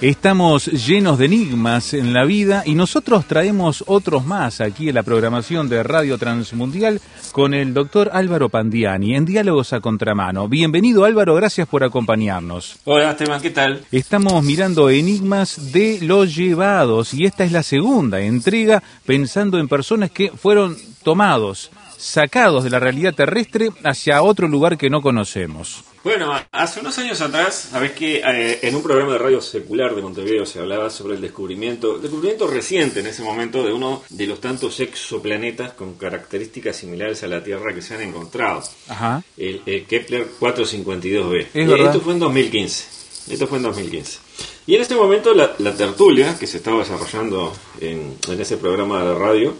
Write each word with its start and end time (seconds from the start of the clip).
Estamos 0.00 0.66
llenos 0.66 1.18
de 1.18 1.24
enigmas 1.24 1.92
en 1.92 2.12
la 2.12 2.24
vida 2.24 2.62
y 2.64 2.76
nosotros 2.76 3.26
traemos 3.26 3.82
otros 3.88 4.24
más 4.24 4.60
aquí 4.60 4.90
en 4.90 4.94
la 4.94 5.02
programación 5.02 5.68
de 5.68 5.82
Radio 5.82 6.16
Transmundial 6.16 7.00
con 7.32 7.52
el 7.52 7.74
doctor 7.74 8.08
Álvaro 8.12 8.48
Pandiani 8.48 9.16
en 9.16 9.24
Diálogos 9.24 9.72
a 9.72 9.80
Contramano. 9.80 10.46
Bienvenido 10.46 11.04
Álvaro, 11.04 11.34
gracias 11.34 11.66
por 11.66 11.82
acompañarnos. 11.82 12.76
Hola 12.84 13.10
Esteban, 13.10 13.42
¿qué 13.42 13.50
tal? 13.50 13.82
Estamos 13.90 14.44
mirando 14.44 14.88
enigmas 14.88 15.72
de 15.72 15.98
los 16.00 16.32
llevados 16.32 17.12
y 17.12 17.24
esta 17.24 17.42
es 17.42 17.50
la 17.50 17.64
segunda 17.64 18.20
entrega 18.20 18.80
pensando 19.04 19.58
en 19.58 19.66
personas 19.66 20.12
que 20.12 20.30
fueron 20.30 20.76
tomados, 21.02 21.72
sacados 21.98 22.64
de 22.64 22.70
la 22.70 22.78
realidad 22.78 23.14
terrestre 23.14 23.70
hacia 23.84 24.22
otro 24.22 24.48
lugar 24.48 24.78
que 24.78 24.88
no 24.88 25.02
conocemos. 25.02 25.84
Bueno, 26.04 26.32
hace 26.52 26.80
unos 26.80 26.96
años 26.98 27.20
atrás, 27.20 27.68
sabes 27.72 27.92
que 27.92 28.22
eh, 28.24 28.60
en 28.62 28.74
un 28.74 28.82
programa 28.82 29.12
de 29.12 29.18
radio 29.18 29.40
secular 29.40 29.94
de 29.94 30.00
Montevideo 30.00 30.46
se 30.46 30.60
hablaba 30.60 30.88
sobre 30.90 31.16
el 31.16 31.20
descubrimiento, 31.20 31.98
descubrimiento 31.98 32.46
reciente 32.46 33.00
en 33.00 33.08
ese 33.08 33.22
momento 33.22 33.64
de 33.64 33.72
uno 33.72 34.02
de 34.08 34.26
los 34.26 34.40
tantos 34.40 34.78
exoplanetas 34.80 35.72
con 35.72 35.94
características 35.94 36.76
similares 36.76 37.22
a 37.24 37.26
la 37.26 37.42
Tierra 37.42 37.74
que 37.74 37.82
se 37.82 37.94
han 37.94 38.02
encontrado. 38.02 38.62
Ajá. 38.88 39.22
El, 39.36 39.84
Kepler 39.86 40.28
452b. 40.40 41.46
Es 41.52 41.68
verdad. 41.68 41.86
Esto 41.88 42.00
fue 42.00 42.12
en 42.14 42.20
2015. 42.20 42.84
Esto 43.30 43.46
fue 43.46 43.58
en 43.58 43.64
2015. 43.64 44.18
Y 44.66 44.76
en 44.76 44.82
este 44.82 44.94
momento 44.94 45.34
la, 45.34 45.54
la 45.58 45.74
tertulia 45.74 46.38
que 46.38 46.46
se 46.46 46.58
estaba 46.58 46.78
desarrollando 46.78 47.52
en, 47.80 48.16
en, 48.28 48.40
ese 48.40 48.56
programa 48.56 49.02
de 49.02 49.14
radio, 49.14 49.54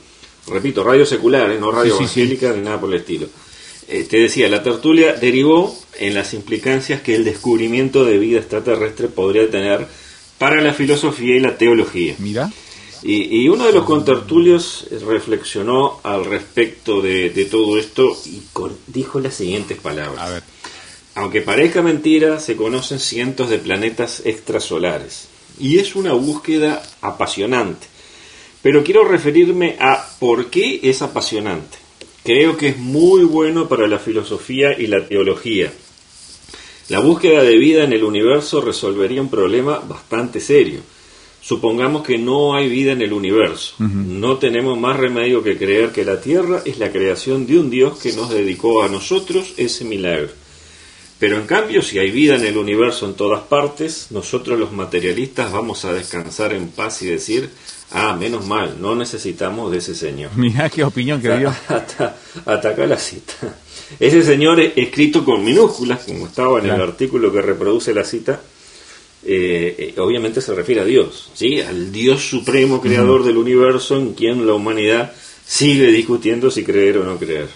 repito, 0.51 0.83
radio 0.85 1.05
secular, 1.07 1.51
¿eh? 1.51 1.59
no 1.59 1.71
radio 1.71 1.97
Sí, 1.99 2.05
sí, 2.07 2.15
sí. 2.15 2.21
evangélica 2.21 2.53
ni 2.53 2.63
nada 2.65 2.81
por 2.81 2.91
el 2.93 3.01
estilo. 3.01 3.27
Eh, 3.89 4.05
te 4.05 4.19
decía, 4.19 4.49
la 4.49 4.63
tertulia 4.63 5.15
derivó 5.15 5.77
en 5.99 6.15
las 6.15 6.35
implicancias 6.35 7.01
que 7.01 7.15
el 7.15 7.25
descubrimiento 7.25 8.05
de 8.05 8.19
vida 8.19 8.39
extraterrestre 8.39 9.09
podría 9.09 9.51
tener 9.51 9.87
para 10.39 10.61
la 10.61 10.75
filosofía 10.75 11.37
y 11.37 11.41
la 11.41 11.57
teología. 11.57 12.15
Mira. 12.19 12.53
Y, 13.03 13.43
y 13.43 13.49
uno 13.49 13.67
de 13.67 13.73
los 13.73 13.85
contertulios 13.85 14.87
reflexionó 15.07 16.01
al 16.03 16.25
respecto 16.25 17.01
de, 17.01 17.31
de 17.31 17.45
todo 17.47 17.79
esto 17.79 18.17
y 18.27 18.43
con- 18.53 18.77
dijo 18.89 19.21
las 19.21 19.35
siguientes 19.35 19.79
palabras. 19.79 20.21
A 20.21 20.29
ver. 20.31 20.43
Aunque 21.15 21.41
parezca 21.43 21.81
mentira, 21.83 22.39
se 22.41 22.57
conocen 22.57 22.99
cientos 23.01 23.49
de 23.51 23.59
planetas 23.59 24.23
extrasolares. 24.25 25.29
Y 25.59 25.79
es 25.79 25.97
una 25.97 26.12
búsqueda 26.12 26.83
apasionante. 27.01 27.87
Pero 28.62 28.83
quiero 28.83 29.05
referirme 29.05 29.77
a 29.78 30.05
por 30.19 30.47
qué 30.47 30.81
es 30.83 31.03
apasionante. 31.03 31.78
Creo 32.25 32.56
que 32.56 32.69
es 32.69 32.78
muy 32.78 33.25
bueno 33.25 33.69
para 33.69 33.87
la 33.87 33.98
filosofía 33.98 34.78
y 34.78 34.87
la 34.87 35.06
teología. 35.06 35.73
La 36.89 37.00
búsqueda 37.00 37.42
de 37.42 37.56
vida 37.59 37.84
en 37.84 37.92
el 37.92 38.03
universo 38.03 38.61
resolvería 38.61 39.23
un 39.23 39.31
problema 39.31 39.78
bastante 39.78 40.41
serio. 40.41 40.81
Supongamos 41.41 42.03
que 42.03 42.19
no 42.19 42.55
hay 42.55 42.69
vida 42.69 42.92
en 42.92 43.03
el 43.03 43.12
universo. 43.12 43.75
No 43.78 44.39
tenemos 44.39 44.78
más 44.78 44.97
remedio 44.97 45.43
que 45.43 45.56
creer 45.56 45.93
que 45.93 46.05
la 46.05 46.20
Tierra 46.20 46.62
es 46.65 46.78
la 46.78 46.91
creación 46.91 47.47
de 47.47 47.59
un 47.59 47.70
Dios 47.70 47.98
que 47.98 48.12
nos 48.12 48.31
dedicó 48.31 48.83
a 48.83 48.89
nosotros 48.89 49.55
ese 49.56 49.84
milagro. 49.84 50.31
Pero 51.19 51.37
en 51.37 51.47
cambio, 51.47 51.83
si 51.83 51.99
hay 51.99 52.11
vida 52.11 52.37
en 52.37 52.45
el 52.45 52.57
universo 52.57 53.07
en 53.07 53.15
todas 53.15 53.43
partes, 53.43 54.09
nosotros 54.11 54.59
los 54.59 54.73
materialistas 54.73 55.51
vamos 55.51 55.84
a 55.84 55.93
descansar 55.93 56.53
en 56.53 56.69
paz 56.69 57.03
y 57.03 57.06
decir, 57.06 57.51
ah, 57.91 58.17
menos 58.19 58.47
mal, 58.47 58.77
no 58.81 58.95
necesitamos 58.95 59.73
de 59.73 59.78
ese 59.78 59.97
Señor. 59.97 60.31
Mira 60.37 60.71
qué 60.71 60.84
opinión 60.84 61.21
que 61.21 61.37
dio. 61.37 61.53
Acá 62.47 62.87
la 62.87 62.99
cita. 62.99 63.34
Ese 63.99 64.23
señor 64.23 64.61
es 64.61 64.73
escrito 64.77 65.25
con 65.25 65.43
minúsculas, 65.43 66.05
como 66.05 66.27
estaba 66.27 66.59
en 66.59 66.67
el 66.67 66.81
artículo 66.81 67.33
que 67.33 67.41
reproduce 67.41 67.95
la 67.95 68.05
cita, 68.05 68.41
eh, 69.25 69.95
eh, 69.97 70.01
obviamente 70.01 70.41
se 70.41 70.55
refiere 70.55 70.83
a 70.83 70.84
Dios, 70.84 71.31
¿sí? 71.34 71.61
al 71.61 71.91
Dios 71.91 72.28
supremo 72.28 72.81
creador 72.81 73.25
del 73.25 73.37
universo 73.37 73.97
en 73.97 74.12
quien 74.12 74.47
la 74.47 74.53
humanidad 74.53 75.12
sigue 75.45 75.87
discutiendo 75.87 76.51
si 76.51 76.65
creer 76.65 76.99
o 76.99 77.05
no 77.05 77.19
creer. 77.19 77.49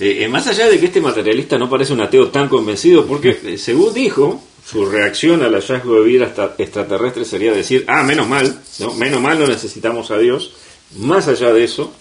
Eh, 0.00 0.24
eh, 0.24 0.28
más 0.28 0.46
allá 0.46 0.68
de 0.68 0.78
que 0.80 0.86
este 0.86 1.00
materialista 1.00 1.56
no 1.58 1.70
parece 1.70 1.92
un 1.92 2.00
ateo 2.00 2.28
tan 2.28 2.48
convencido, 2.48 3.06
porque 3.06 3.38
eh, 3.44 3.58
según 3.58 3.94
dijo, 3.94 4.42
su 4.66 4.86
reacción 4.86 5.42
al 5.42 5.54
hallazgo 5.54 6.00
de 6.00 6.04
vida 6.04 6.24
extra- 6.26 6.54
extraterrestre 6.58 7.24
sería 7.24 7.52
decir, 7.52 7.84
ah, 7.86 8.02
menos 8.02 8.26
mal, 8.28 8.60
¿no? 8.80 8.94
menos 8.94 9.20
mal 9.20 9.38
no 9.38 9.46
necesitamos 9.46 10.10
a 10.10 10.18
Dios. 10.18 10.52
Más 10.98 11.28
allá 11.28 11.52
de 11.52 11.64
eso, 11.64 11.92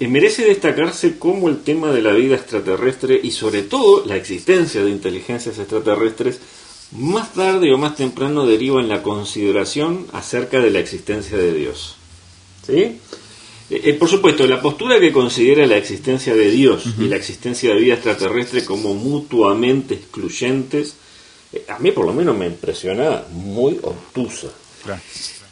merece 0.00 0.44
destacarse 0.44 1.18
cómo 1.18 1.48
el 1.48 1.58
tema 1.62 1.92
de 1.92 2.02
la 2.02 2.12
vida 2.12 2.34
extraterrestre 2.36 3.20
y 3.22 3.30
sobre 3.30 3.62
todo 3.62 4.04
la 4.06 4.16
existencia 4.16 4.82
de 4.82 4.90
inteligencias 4.90 5.58
extraterrestres 5.58 6.40
más 6.92 7.32
tarde 7.34 7.72
o 7.72 7.78
más 7.78 7.96
temprano 7.96 8.46
deriva 8.46 8.80
en 8.80 8.88
la 8.88 9.02
consideración 9.02 10.06
acerca 10.12 10.60
de 10.60 10.70
la 10.70 10.78
existencia 10.80 11.36
de 11.36 11.52
Dios. 11.52 11.96
¿Sí? 12.66 12.98
Eh, 13.70 13.80
eh, 13.84 13.94
por 13.94 14.08
supuesto, 14.08 14.46
la 14.46 14.60
postura 14.60 14.98
que 14.98 15.12
considera 15.12 15.66
la 15.66 15.76
existencia 15.76 16.34
de 16.34 16.50
Dios 16.50 16.84
y 16.98 17.04
la 17.04 17.16
existencia 17.16 17.70
de 17.70 17.80
vida 17.80 17.94
extraterrestre 17.94 18.64
como 18.64 18.94
mutuamente 18.94 19.94
excluyentes, 19.94 20.94
eh, 21.52 21.64
a 21.68 21.78
mí 21.78 21.92
por 21.92 22.06
lo 22.06 22.12
menos 22.12 22.36
me 22.36 22.46
impresiona 22.46 23.24
muy 23.30 23.78
obtusa. 23.82 24.48
Claro. 24.84 25.00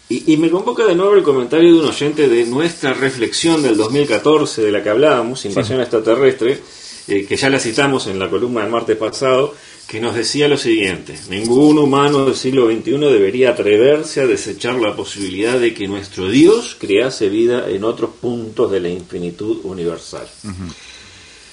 Y, 0.09 0.33
y 0.33 0.37
me 0.37 0.51
convoca 0.51 0.85
de 0.87 0.95
nuevo 0.95 1.15
el 1.15 1.23
comentario 1.23 1.73
de 1.73 1.81
un 1.81 1.87
oyente 1.87 2.29
de 2.29 2.47
nuestra 2.47 2.95
reflexión 2.95 3.63
del 3.63 3.77
2014 3.77 4.63
de 4.63 4.73
la 4.73 4.83
que 4.83 4.91
hablábamos, 4.91 5.45
Invasión 5.45 5.81
Extraterrestre, 5.81 6.61
eh, 7.09 7.25
que 7.25 7.37
ya 7.37 7.51
la 7.51 7.61
citamos 7.61 8.07
en 8.09 8.19
la 8.19 8.29
columna 8.29 8.63
del 8.63 8.71
martes 8.71 8.97
pasado, 8.97 9.55
que 9.87 10.01
nos 10.01 10.17
decía 10.17 10.49
lo 10.49 10.59
siguiente, 10.59 11.15
ningún 11.31 11.79
humano 11.79 12.25
del 12.25 12.35
siglo 12.35 12.67
XXI 12.67 12.99
debería 12.99 13.51
atreverse 13.51 14.21
a 14.21 14.27
desechar 14.27 14.75
la 14.75 14.97
posibilidad 14.97 15.61
de 15.61 15.75
que 15.75 15.87
nuestro 15.87 16.29
Dios 16.29 16.77
crease 16.79 17.29
vida 17.29 17.69
en 17.69 17.85
otros 17.85 18.11
puntos 18.21 18.71
de 18.73 18.81
la 18.81 18.89
infinitud 18.89 19.61
universal. 19.63 20.27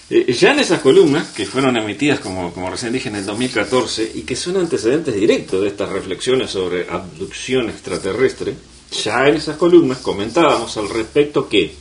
Eh, 0.10 0.34
ya 0.34 0.52
en 0.52 0.60
esas 0.60 0.82
columnas, 0.82 1.30
que 1.30 1.46
fueron 1.46 1.78
emitidas, 1.78 2.20
como, 2.20 2.52
como 2.54 2.72
recién 2.72 2.92
dije, 2.92 3.10
en 3.10 3.18
el 3.18 3.26
2014, 3.26 4.12
y 4.16 4.22
que 4.22 4.36
son 4.36 4.58
antecedentes 4.58 5.14
directos 5.14 5.62
de 5.62 5.68
estas 5.68 5.90
reflexiones 5.90 6.50
sobre 6.50 6.90
abducción 6.90 7.70
extraterrestre, 7.70 8.56
ya 9.04 9.28
en 9.28 9.36
esas 9.36 9.58
columnas 9.58 10.00
comentábamos 10.00 10.76
al 10.78 10.90
respecto 10.90 11.48
que 11.48 11.74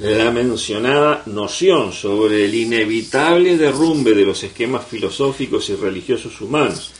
la 0.00 0.30
mencionada 0.30 1.22
noción 1.26 1.92
sobre 1.92 2.46
el 2.46 2.54
inevitable 2.54 3.58
derrumbe 3.58 4.14
de 4.14 4.24
los 4.24 4.42
esquemas 4.42 4.86
filosóficos 4.86 5.68
y 5.68 5.74
religiosos 5.74 6.40
humanos, 6.40 6.92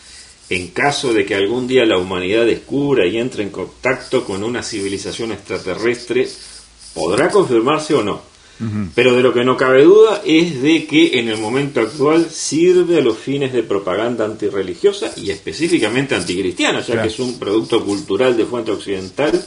en 0.51 0.69
caso 0.69 1.13
de 1.15 1.25
que 1.25 1.35
algún 1.35 1.67
día 1.67 1.87
la 1.87 1.97
humanidad 1.97 2.45
descubra 2.45 3.07
y 3.07 3.17
entre 3.17 3.43
en 3.43 3.51
contacto 3.51 4.25
con 4.25 4.45
una 4.45 4.63
civilización 4.63 5.33
extraterrestre, 5.33 6.29
podrá 6.95 7.31
confirmarse 7.31 7.95
o 7.95 8.03
no. 8.03 8.29
Pero 8.95 9.15
de 9.17 9.23
lo 9.23 9.33
que 9.33 9.43
no 9.43 9.57
cabe 9.57 9.85
duda 9.85 10.21
es 10.23 10.61
de 10.61 10.85
que 10.85 11.19
en 11.19 11.31
el 11.31 11.39
momento 11.39 11.81
actual 11.81 12.27
sirve 12.31 12.99
a 12.99 13.01
los 13.01 13.17
fines 13.17 13.55
de 13.55 13.63
propaganda 13.63 14.27
antirreligiosa 14.27 15.11
y 15.17 15.31
específicamente 15.31 16.15
anticristiana, 16.15 16.81
ya 16.81 16.87
Claro. 16.93 17.03
que 17.03 17.09
es 17.09 17.19
un 17.21 17.39
producto 17.39 17.83
cultural 17.83 18.37
de 18.37 18.45
fuente 18.45 18.71
occidental 18.71 19.43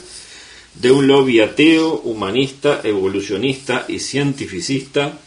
de 0.74 0.90
un 0.90 1.06
lobby 1.06 1.40
ateo, 1.40 2.00
humanista, 2.04 2.80
evolucionista 2.82 3.84
y 3.88 4.00
cientificista, 4.00 5.18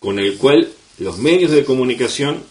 con 0.00 0.18
el 0.18 0.36
cual 0.36 0.68
los 0.98 1.18
medios 1.18 1.50
de 1.52 1.64
comunicación, 1.64 2.42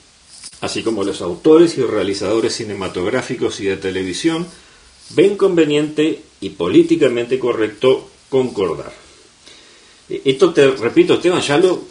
así 0.62 0.82
como 0.82 1.04
los 1.04 1.22
autores 1.22 1.78
y 1.78 1.82
realizadores 1.82 2.56
cinematográficos 2.56 3.60
y 3.60 3.66
de 3.66 3.78
televisión, 3.78 4.48
ven 5.12 5.36
conveniente 5.36 6.22
y 6.42 6.50
políticamente 6.52 7.40
correcto 7.40 8.10
concordar. 8.30 8.94
Eh, 10.10 10.22
Esto 10.26 10.54
te 10.54 10.72
repito, 10.72 11.16
Esteban, 11.16 11.42
ya 11.42 11.58
lo 11.58 11.84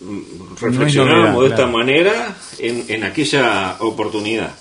mm, 0.00 0.56
reflexionábamos 0.60 1.34
novedad, 1.34 1.40
de 1.40 1.46
esta 1.46 1.56
claro. 1.56 1.72
manera 1.72 2.36
en, 2.58 2.84
en 2.88 3.04
aquella 3.04 3.76
oportunidad. 3.80 4.54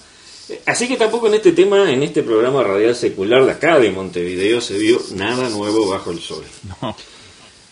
Así 0.66 0.88
que 0.88 0.98
tampoco 0.98 1.28
en 1.28 1.36
este 1.36 1.52
tema, 1.52 1.92
en 1.92 2.04
este 2.04 2.24
programa 2.24 2.64
radial 2.64 2.96
secular 2.96 3.46
de 3.46 3.52
acá 3.52 3.80
de 3.80 3.92
Montevideo, 3.92 4.62
se 4.62 4.78
vio 4.78 5.02
nada 5.16 5.50
nuevo 5.50 5.88
bajo 5.88 6.12
el 6.12 6.20
sol. 6.20 6.44
No. 6.82 6.96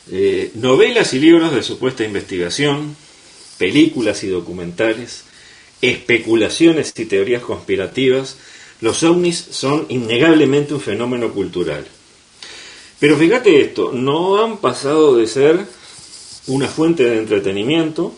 Eh, 0.09 0.51
novelas 0.55 1.13
y 1.13 1.19
libros 1.19 1.53
de 1.53 1.63
supuesta 1.63 2.05
investigación, 2.05 2.95
películas 3.57 4.23
y 4.23 4.27
documentales, 4.27 5.23
especulaciones 5.81 6.93
y 6.95 7.05
teorías 7.05 7.41
conspirativas, 7.43 8.37
los 8.79 9.03
ovnis 9.03 9.47
son 9.51 9.85
innegablemente 9.89 10.73
un 10.73 10.81
fenómeno 10.81 11.33
cultural. 11.33 11.85
Pero 12.99 13.17
fíjate 13.17 13.61
esto, 13.61 13.91
no 13.91 14.43
han 14.43 14.57
pasado 14.57 15.17
de 15.17 15.27
ser 15.27 15.65
una 16.47 16.67
fuente 16.67 17.03
de 17.03 17.17
entretenimiento 17.17 18.13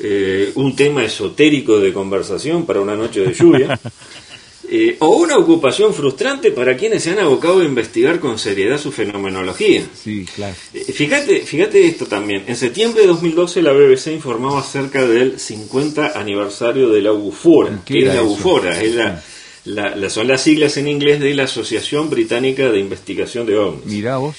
eh, 0.00 0.52
un 0.54 0.74
tema 0.76 1.04
esotérico 1.04 1.78
de 1.80 1.92
conversación 1.92 2.64
para 2.66 2.80
una 2.80 2.94
noche 2.96 3.20
de 3.20 3.32
lluvia, 3.34 3.78
eh, 4.70 4.96
o 5.00 5.08
una 5.16 5.36
ocupación 5.38 5.94
frustrante 5.94 6.50
para 6.50 6.76
quienes 6.76 7.02
se 7.02 7.10
han 7.10 7.18
abocado 7.20 7.60
a 7.60 7.64
investigar 7.64 8.20
con 8.20 8.38
seriedad 8.38 8.78
su 8.78 8.92
fenomenología. 8.92 9.82
Sí, 10.04 10.26
claro. 10.34 10.54
Eh, 10.74 10.84
Fíjate, 10.92 11.40
fíjate 11.40 11.86
esto 11.86 12.06
también. 12.06 12.44
En 12.46 12.56
septiembre 12.56 13.02
de 13.02 13.08
2012 13.08 13.62
la 13.62 13.72
BBC 13.72 14.08
informaba 14.12 14.60
acerca 14.60 15.06
del 15.06 15.38
50 15.40 16.18
aniversario 16.18 16.90
de 16.90 17.00
la 17.02 17.12
Bufora. 17.12 17.80
¿Qué 17.84 17.94
¿Qué 17.94 17.98
es 18.00 18.06
la 18.06 18.14
eso? 18.14 18.24
Bufora? 18.24 18.82
Es 18.82 18.94
la- 18.94 19.24
la- 19.64 19.96
la- 19.96 20.08
son 20.10 20.28
las 20.28 20.40
siglas 20.42 20.76
en 20.76 20.88
inglés 20.88 21.20
de 21.20 21.34
la 21.34 21.44
Asociación 21.44 22.08
Británica 22.08 22.70
de 22.70 22.78
Investigación 22.78 23.46
de 23.46 23.56
OVNIs. 23.58 23.84
Mirá 23.86 24.16
vos. 24.18 24.36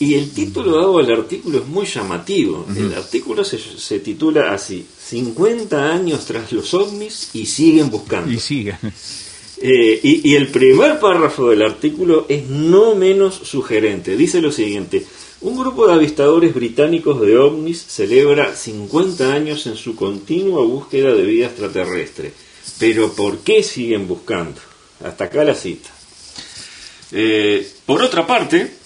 Y 0.00 0.14
el 0.14 0.30
título 0.30 0.76
dado 0.76 0.98
al 0.98 1.10
artículo 1.10 1.58
es 1.58 1.66
muy 1.66 1.84
llamativo. 1.84 2.66
El 2.76 2.94
artículo 2.94 3.42
se, 3.44 3.58
se 3.58 3.98
titula 3.98 4.52
así, 4.52 4.86
50 5.06 5.92
años 5.92 6.24
tras 6.24 6.52
los 6.52 6.72
ovnis 6.72 7.30
y 7.34 7.46
siguen 7.46 7.90
buscando. 7.90 8.30
Y 8.30 8.38
sigue. 8.38 8.78
Eh, 9.60 9.98
y, 10.04 10.30
y 10.30 10.36
el 10.36 10.48
primer 10.48 11.00
párrafo 11.00 11.50
del 11.50 11.62
artículo 11.62 12.26
es 12.28 12.48
no 12.48 12.94
menos 12.94 13.34
sugerente. 13.34 14.16
Dice 14.16 14.40
lo 14.40 14.52
siguiente, 14.52 15.04
un 15.40 15.56
grupo 15.58 15.86
de 15.86 15.94
avistadores 15.94 16.54
británicos 16.54 17.20
de 17.20 17.36
ovnis 17.36 17.84
celebra 17.86 18.54
50 18.54 19.32
años 19.32 19.66
en 19.66 19.76
su 19.76 19.96
continua 19.96 20.64
búsqueda 20.64 21.12
de 21.12 21.22
vida 21.22 21.46
extraterrestre. 21.46 22.32
Pero 22.78 23.12
¿por 23.12 23.38
qué 23.38 23.62
siguen 23.62 24.06
buscando? 24.06 24.60
Hasta 25.04 25.24
acá 25.24 25.44
la 25.44 25.54
cita. 25.54 25.90
Eh, 27.12 27.68
por 27.86 28.02
otra 28.02 28.26
parte, 28.26 28.77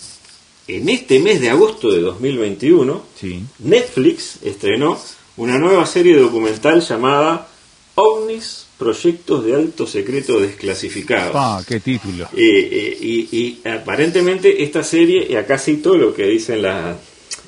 en 0.69 0.89
este 0.89 1.19
mes 1.19 1.41
de 1.41 1.51
agosto 1.51 1.91
de 1.91 2.01
2021, 2.01 3.03
Sí. 3.21 3.43
Netflix 3.61 4.39
estrenó 4.43 4.99
una 5.37 5.59
nueva 5.59 5.87
serie 5.87 6.17
documental 6.17 6.81
llamada 6.81 7.49
OVNIs, 7.95 8.67
Proyectos 8.79 9.45
de 9.45 9.55
Alto 9.55 9.87
Secreto 9.87 10.41
Desclasificados. 10.41 11.33
Ah, 11.37 11.63
qué 11.67 11.79
título. 11.81 12.25
Eh, 12.37 12.69
eh, 12.73 12.99
y, 13.01 13.37
y 13.37 13.69
aparentemente 13.69 14.63
esta 14.65 14.83
serie, 14.83 15.27
y 15.31 15.37
acá 15.37 15.59
cito 15.59 15.97
lo 15.97 16.13
que 16.15 16.27
dicen 16.27 16.63
la, 16.63 16.97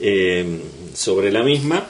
eh, 0.00 0.60
sobre 0.94 1.32
la 1.32 1.42
misma, 1.42 1.88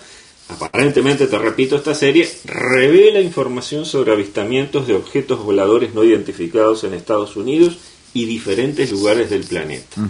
aparentemente, 0.49 1.27
te 1.27 1.38
repito, 1.38 1.77
esta 1.77 1.94
serie 1.94 2.29
revela 2.44 3.20
información 3.20 3.85
sobre 3.85 4.12
avistamientos 4.12 4.87
de 4.87 4.94
objetos 4.94 5.43
voladores 5.44 5.94
no 5.94 6.05
identificados 6.05 6.85
en 6.85 6.94
Estados 6.94 7.37
Unidos 7.37 7.77
y 8.15 8.25
diferentes 8.27 8.91
lugares 8.93 9.31
del 9.31 9.44
planeta. 9.44 10.00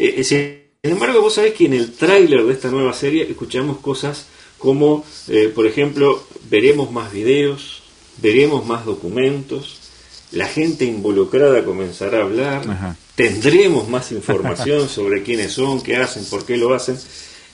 Eh, 0.00 0.24
sin 0.24 0.92
embargo, 0.92 1.20
vos 1.20 1.34
sabés 1.34 1.54
que 1.54 1.66
en 1.66 1.74
el 1.74 1.92
tráiler 1.92 2.44
de 2.44 2.52
esta 2.52 2.70
nueva 2.70 2.92
serie 2.92 3.26
escuchamos 3.28 3.78
cosas 3.78 4.26
como, 4.58 5.04
eh, 5.28 5.50
por 5.54 5.66
ejemplo, 5.66 6.22
veremos 6.50 6.90
más 6.92 7.12
videos, 7.12 7.82
veremos 8.20 8.66
más 8.66 8.84
documentos, 8.84 9.78
la 10.32 10.46
gente 10.46 10.84
involucrada 10.84 11.64
comenzará 11.64 12.18
a 12.18 12.22
hablar, 12.22 12.62
Ajá. 12.68 12.96
tendremos 13.14 13.88
más 13.88 14.12
información 14.20 14.88
sobre 14.88 15.22
quiénes 15.22 15.52
son, 15.52 15.82
qué 15.82 15.96
hacen, 15.96 16.24
por 16.26 16.44
qué 16.44 16.56
lo 16.56 16.74
hacen. 16.74 16.96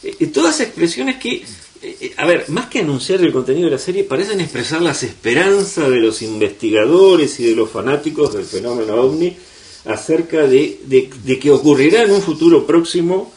Eh, 0.02 0.14
eh, 0.20 0.26
todas 0.26 0.60
expresiones 0.60 1.16
que, 1.16 1.36
eh, 1.36 1.44
eh, 1.82 2.14
a 2.16 2.26
ver, 2.26 2.48
más 2.48 2.66
que 2.66 2.80
anunciar 2.80 3.20
el 3.20 3.32
contenido 3.32 3.66
de 3.66 3.72
la 3.72 3.78
serie, 3.78 4.04
parecen 4.04 4.40
expresar 4.40 4.82
las 4.82 5.02
esperanzas 5.02 5.90
de 5.90 6.00
los 6.00 6.22
investigadores 6.22 7.40
y 7.40 7.44
de 7.44 7.56
los 7.56 7.70
fanáticos 7.70 8.34
del 8.34 8.44
fenómeno 8.44 8.94
ovni 8.94 9.36
acerca 9.86 10.46
de, 10.46 10.80
de- 10.86 11.10
de 11.24 11.38
que 11.38 11.50
ocurrirá 11.50 12.02
en 12.02 12.10
un 12.12 12.22
futuro 12.22 12.66
próximo 12.66 13.32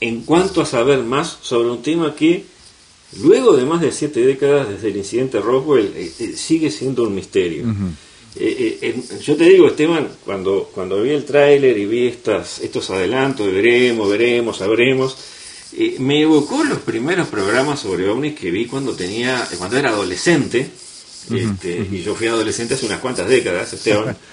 en 0.00 0.22
cuanto 0.22 0.60
a 0.60 0.66
saber 0.66 1.00
más 1.00 1.38
sobre 1.42 1.70
un 1.70 1.82
tema 1.82 2.14
que, 2.14 2.44
luego 3.20 3.56
de 3.56 3.64
más 3.64 3.80
de 3.80 3.92
siete 3.92 4.20
décadas 4.20 4.68
desde 4.68 4.88
el 4.88 4.96
incidente 4.98 5.40
Roswell, 5.40 5.92
eh, 5.96 6.12
eh, 6.18 6.32
sigue 6.36 6.70
siendo 6.70 7.04
un 7.04 7.14
misterio. 7.14 7.64
Eh, 8.38 8.78
eh, 8.82 9.02
yo 9.24 9.34
te 9.36 9.44
digo, 9.44 9.66
Esteban, 9.66 10.08
cuando, 10.24 10.70
cuando 10.74 11.00
vi 11.02 11.10
el 11.10 11.24
tráiler 11.24 11.78
y 11.78 11.86
vi 11.86 12.06
estas, 12.08 12.60
estos 12.60 12.90
adelantos, 12.90 13.46
de 13.46 13.52
veremos, 13.52 14.10
veremos, 14.10 14.58
sabremos, 14.58 15.16
me 15.98 16.22
evocó 16.22 16.62
los 16.64 16.78
primeros 16.80 17.28
programas 17.28 17.80
sobre 17.80 18.08
ovnis 18.08 18.34
que 18.38 18.50
vi 18.50 18.66
cuando 18.66 18.92
tenía, 18.92 19.46
cuando 19.58 19.76
era 19.78 19.90
adolescente, 19.90 20.68
este, 21.30 21.88
y 21.90 22.02
yo 22.02 22.14
fui 22.14 22.26
adolescente 22.28 22.74
hace 22.74 22.86
unas 22.86 23.00
cuantas 23.00 23.26
décadas, 23.28 23.72
Esteban. 23.72 24.16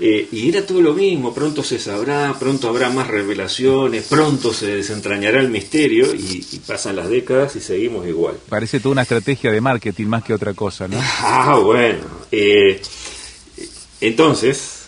Eh, 0.00 0.28
y 0.30 0.48
era 0.48 0.64
todo 0.64 0.80
lo 0.80 0.94
mismo, 0.94 1.34
pronto 1.34 1.62
se 1.64 1.78
sabrá, 1.80 2.36
pronto 2.38 2.68
habrá 2.68 2.88
más 2.90 3.08
revelaciones, 3.08 4.04
pronto 4.04 4.54
se 4.54 4.76
desentrañará 4.76 5.40
el 5.40 5.48
misterio 5.50 6.14
y, 6.14 6.46
y 6.52 6.58
pasan 6.60 6.96
las 6.96 7.08
décadas 7.08 7.56
y 7.56 7.60
seguimos 7.60 8.06
igual. 8.06 8.38
Parece 8.48 8.78
toda 8.80 8.92
una 8.92 9.02
estrategia 9.02 9.50
de 9.50 9.60
marketing 9.60 10.06
más 10.06 10.22
que 10.22 10.34
otra 10.34 10.54
cosa, 10.54 10.86
¿no? 10.88 11.10
Ah, 11.20 11.58
bueno. 11.62 12.04
eh, 12.30 12.80
entonces, 14.00 14.86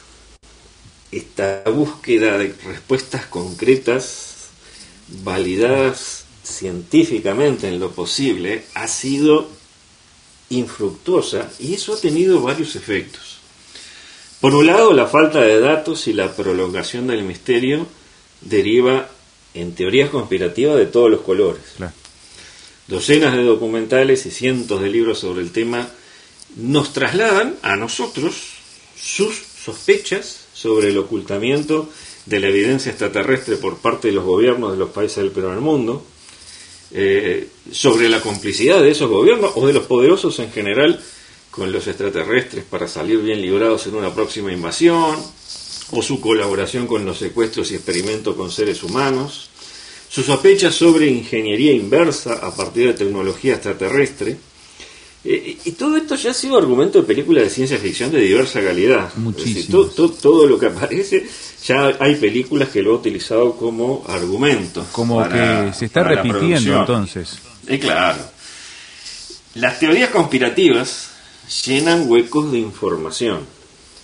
esta 1.10 1.64
búsqueda 1.66 2.38
de 2.38 2.54
respuestas 2.64 3.26
concretas, 3.26 4.50
validadas 5.08 6.24
científicamente 6.44 7.68
en 7.68 7.80
lo 7.80 7.92
posible, 7.92 8.66
ha 8.74 8.86
sido 8.88 9.50
infructuosa 10.48 11.52
y 11.58 11.74
eso 11.74 11.94
ha 11.94 12.00
tenido 12.00 12.40
varios 12.42 12.76
efectos. 12.76 13.29
Por 14.40 14.54
un 14.54 14.66
lado, 14.66 14.92
la 14.94 15.06
falta 15.06 15.42
de 15.42 15.60
datos 15.60 16.08
y 16.08 16.14
la 16.14 16.34
prolongación 16.34 17.06
del 17.06 17.22
misterio 17.22 17.86
deriva 18.40 19.08
en 19.52 19.74
teorías 19.74 20.08
conspirativas 20.08 20.76
de 20.76 20.86
todos 20.86 21.10
los 21.10 21.20
colores. 21.20 21.62
Claro. 21.76 21.92
Docenas 22.86 23.36
de 23.36 23.44
documentales 23.44 24.24
y 24.26 24.30
cientos 24.30 24.80
de 24.80 24.88
libros 24.88 25.18
sobre 25.18 25.42
el 25.42 25.52
tema 25.52 25.88
nos 26.56 26.92
trasladan 26.92 27.56
a 27.62 27.76
nosotros 27.76 28.34
sus 29.00 29.36
sospechas 29.36 30.46
sobre 30.54 30.88
el 30.88 30.98
ocultamiento 30.98 31.88
de 32.26 32.40
la 32.40 32.48
evidencia 32.48 32.90
extraterrestre 32.90 33.56
por 33.56 33.78
parte 33.78 34.08
de 34.08 34.14
los 34.14 34.24
gobiernos 34.24 34.72
de 34.72 34.78
los 34.78 34.90
países 34.90 35.18
del 35.18 35.30
primer 35.30 35.60
mundo, 35.60 36.04
eh, 36.92 37.48
sobre 37.70 38.08
la 38.08 38.20
complicidad 38.20 38.82
de 38.82 38.90
esos 38.90 39.08
gobiernos 39.08 39.52
o 39.54 39.66
de 39.66 39.72
los 39.72 39.86
poderosos 39.86 40.38
en 40.40 40.50
general 40.50 41.00
con 41.50 41.72
los 41.72 41.86
extraterrestres 41.86 42.64
para 42.64 42.86
salir 42.86 43.18
bien 43.20 43.40
librados 43.40 43.86
en 43.86 43.94
una 43.96 44.14
próxima 44.14 44.52
invasión, 44.52 45.16
o 45.92 46.02
su 46.02 46.20
colaboración 46.20 46.86
con 46.86 47.04
los 47.04 47.18
secuestros 47.18 47.70
y 47.72 47.74
experimentos 47.74 48.36
con 48.36 48.50
seres 48.52 48.82
humanos, 48.84 49.50
sus 50.08 50.26
sospechas 50.26 50.74
sobre 50.74 51.06
ingeniería 51.08 51.72
inversa 51.72 52.34
a 52.34 52.54
partir 52.54 52.86
de 52.88 52.94
tecnología 52.94 53.54
extraterrestre, 53.54 54.36
eh, 55.24 55.58
y 55.64 55.72
todo 55.72 55.96
esto 55.98 56.14
ya 56.14 56.30
ha 56.30 56.34
sido 56.34 56.56
argumento 56.56 57.00
de 57.00 57.06
películas 57.06 57.44
de 57.44 57.50
ciencia 57.50 57.76
ficción 57.78 58.10
de 58.10 58.20
diversa 58.20 58.62
calidad. 58.62 59.12
Decir, 59.54 59.70
to- 59.70 59.88
to- 59.88 60.10
todo 60.12 60.46
lo 60.46 60.58
que 60.58 60.66
aparece, 60.66 61.26
ya 61.66 61.94
hay 62.00 62.14
películas 62.14 62.68
que 62.70 62.80
lo 62.82 62.90
han 62.92 62.96
utilizado 63.00 63.54
como 63.56 64.04
argumento. 64.08 64.86
Como 64.92 65.18
para- 65.18 65.66
que 65.66 65.74
se 65.78 65.84
está 65.86 66.02
repitiendo 66.04 66.58
entonces. 66.80 67.38
Eh, 67.66 67.78
claro. 67.78 68.18
Las 69.56 69.78
teorías 69.80 70.10
conspirativas 70.10 71.09
llenan 71.64 72.08
huecos 72.10 72.50
de 72.52 72.58
información. 72.58 73.40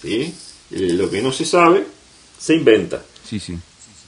¿sí? 0.03 0.35
Eh, 0.71 0.93
Lo 0.93 1.09
que 1.11 1.23
no 1.23 1.33
se 1.33 1.45
sabe, 1.45 1.87
se 2.39 2.55
inventa. 2.55 3.03
Sí, 3.29 3.39
sí. 3.41 3.57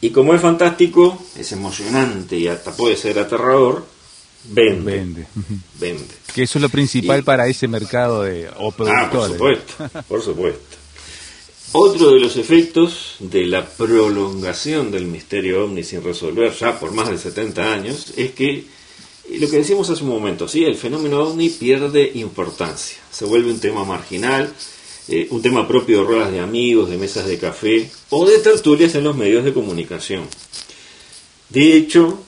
Y 0.00 0.10
como 0.10 0.34
es 0.34 0.40
fantástico, 0.40 1.20
es 1.36 1.50
emocionante 1.52 2.36
y 2.36 2.46
hasta 2.48 2.72
puede 2.76 2.96
ser 2.96 3.18
aterrador, 3.18 3.84
vende. 4.44 4.92
Vende. 4.98 5.26
Vende. 5.80 6.14
Que 6.34 6.44
eso 6.44 6.58
es 6.58 6.62
lo 6.62 6.68
principal 6.68 7.20
Y- 7.20 7.22
para 7.22 7.48
ese 7.48 7.66
mercado 7.66 8.22
de 8.22 8.48
o 8.48 8.50
Ah, 8.50 8.56
por 8.58 8.74
productores. 8.74 9.32
supuesto, 9.32 9.88
por 10.08 10.22
supuesto. 10.22 10.60
Otro 11.72 12.12
de 12.12 12.20
los 12.20 12.36
efectos 12.36 13.16
de 13.18 13.44
la 13.46 13.66
prolongación 13.68 14.90
del 14.90 15.04
misterio 15.06 15.64
ovni 15.64 15.84
sin 15.84 16.02
resolver 16.02 16.52
ya 16.54 16.78
por 16.78 16.92
más 16.92 17.10
de 17.10 17.18
70 17.18 17.72
años 17.72 18.12
es 18.16 18.30
que 18.32 18.64
lo 19.36 19.50
que 19.50 19.58
decimos 19.58 19.90
hace 19.90 20.04
un 20.04 20.10
momento, 20.10 20.48
sí, 20.48 20.64
el 20.64 20.76
fenómeno 20.76 21.20
ovni 21.20 21.50
pierde 21.50 22.10
importancia, 22.14 22.98
se 23.10 23.24
vuelve 23.24 23.50
un 23.50 23.60
tema 23.60 23.84
marginal, 23.84 24.52
eh, 25.08 25.26
un 25.30 25.42
tema 25.42 25.66
propio 25.66 25.98
de 25.98 26.04
ruedas 26.04 26.32
de 26.32 26.40
amigos, 26.40 26.90
de 26.90 26.96
mesas 26.96 27.26
de 27.26 27.38
café 27.38 27.90
o 28.10 28.26
de 28.26 28.38
tertulias 28.38 28.94
en 28.94 29.04
los 29.04 29.16
medios 29.16 29.44
de 29.44 29.52
comunicación. 29.52 30.24
De 31.48 31.76
hecho, 31.76 32.18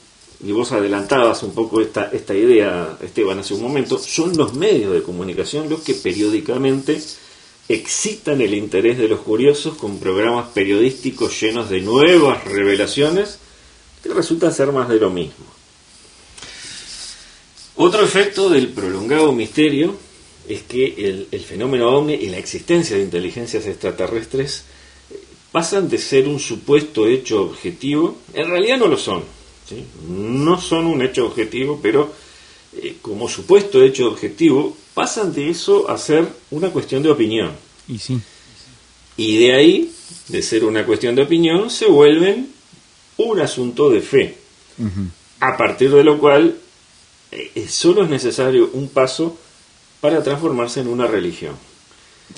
y 0.42 0.52
vos 0.52 0.73
adelantabas 0.73 1.42
un 1.42 1.52
poco 1.52 1.80
esta, 1.80 2.11
esta 2.12 2.35
idea, 2.35 2.97
Esteban, 3.02 3.38
hace 3.38 3.54
un 3.54 3.62
momento, 3.62 3.99
son 3.99 4.37
los 4.37 4.54
medios 4.54 4.92
de 4.95 5.02
comunicación 5.02 5.69
los 5.69 5.83
que 5.83 5.95
periódicamente 5.95 7.00
excitan 7.69 8.40
el 8.40 8.54
interés 8.54 8.99
de 8.99 9.09
los 9.09 9.21
curiosos 9.21 9.76
con 9.76 9.99
programas 9.99 10.49
periodísticos 10.49 11.38
llenos 11.40 11.69
de 11.71 11.80
nuevas 11.80 12.45
revelaciones 12.45 13.38
que 14.02 14.09
resultan 14.09 14.52
ser 14.52 14.73
más 14.73 14.88
de 14.88 14.99
lo 14.99 15.11
mismo. 15.11 15.59
Otro 17.82 18.04
efecto 18.04 18.50
del 18.50 18.68
prolongado 18.68 19.32
misterio 19.32 19.96
es 20.46 20.60
que 20.64 20.84
el, 20.99 21.28
el 21.30 21.40
fenómeno 21.40 21.88
ovni 21.88 22.12
y 22.12 22.28
la 22.28 22.37
existencia 22.37 22.94
de 22.94 23.04
inteligencias 23.04 23.64
extraterrestres 23.64 24.64
eh, 25.10 25.18
pasan 25.50 25.88
de 25.88 25.96
ser 25.96 26.28
un 26.28 26.40
supuesto 26.40 27.06
hecho 27.06 27.40
objetivo, 27.40 28.18
en 28.34 28.50
realidad 28.50 28.76
no 28.76 28.87
lo 28.87 28.99
son, 28.99 29.22
¿sí? 29.66 29.82
no 30.10 30.60
son 30.60 30.84
un 30.88 31.00
hecho 31.00 31.25
objetivo, 31.25 31.80
pero 31.82 32.12
eh, 32.76 32.96
como 33.00 33.30
supuesto 33.30 33.82
hecho 33.82 34.08
objetivo, 34.08 34.76
pasan 34.92 35.32
de 35.32 35.49
eso 35.49 35.88
a 35.88 35.96
ser 35.96 36.28
una 36.50 36.68
cuestión 36.68 37.02
de 37.02 37.10
opinión. 37.10 37.52
Y 37.88 37.99
sí. 37.99 38.20
Y 39.16 39.38
de 39.38 39.54
ahí, 39.54 39.90
de 40.28 40.42
ser 40.42 40.66
una 40.66 40.84
cuestión 40.84 41.14
de 41.14 41.22
opinión, 41.22 41.70
se 41.70 41.87
vuelven 41.87 42.52
un 43.16 43.40
asunto 43.40 43.88
de 43.88 44.02
fe. 44.02 44.34
A 45.40 45.56
partir 45.56 45.90
de 45.90 46.04
lo 46.04 46.18
cual, 46.18 46.56
solo 47.68 48.04
es 48.04 48.10
necesario 48.10 48.70
un 48.72 48.88
paso 48.88 49.37
para 50.00 50.22
transformarse 50.22 50.80
en 50.80 50.88
una 50.88 51.06
religión. 51.06 51.54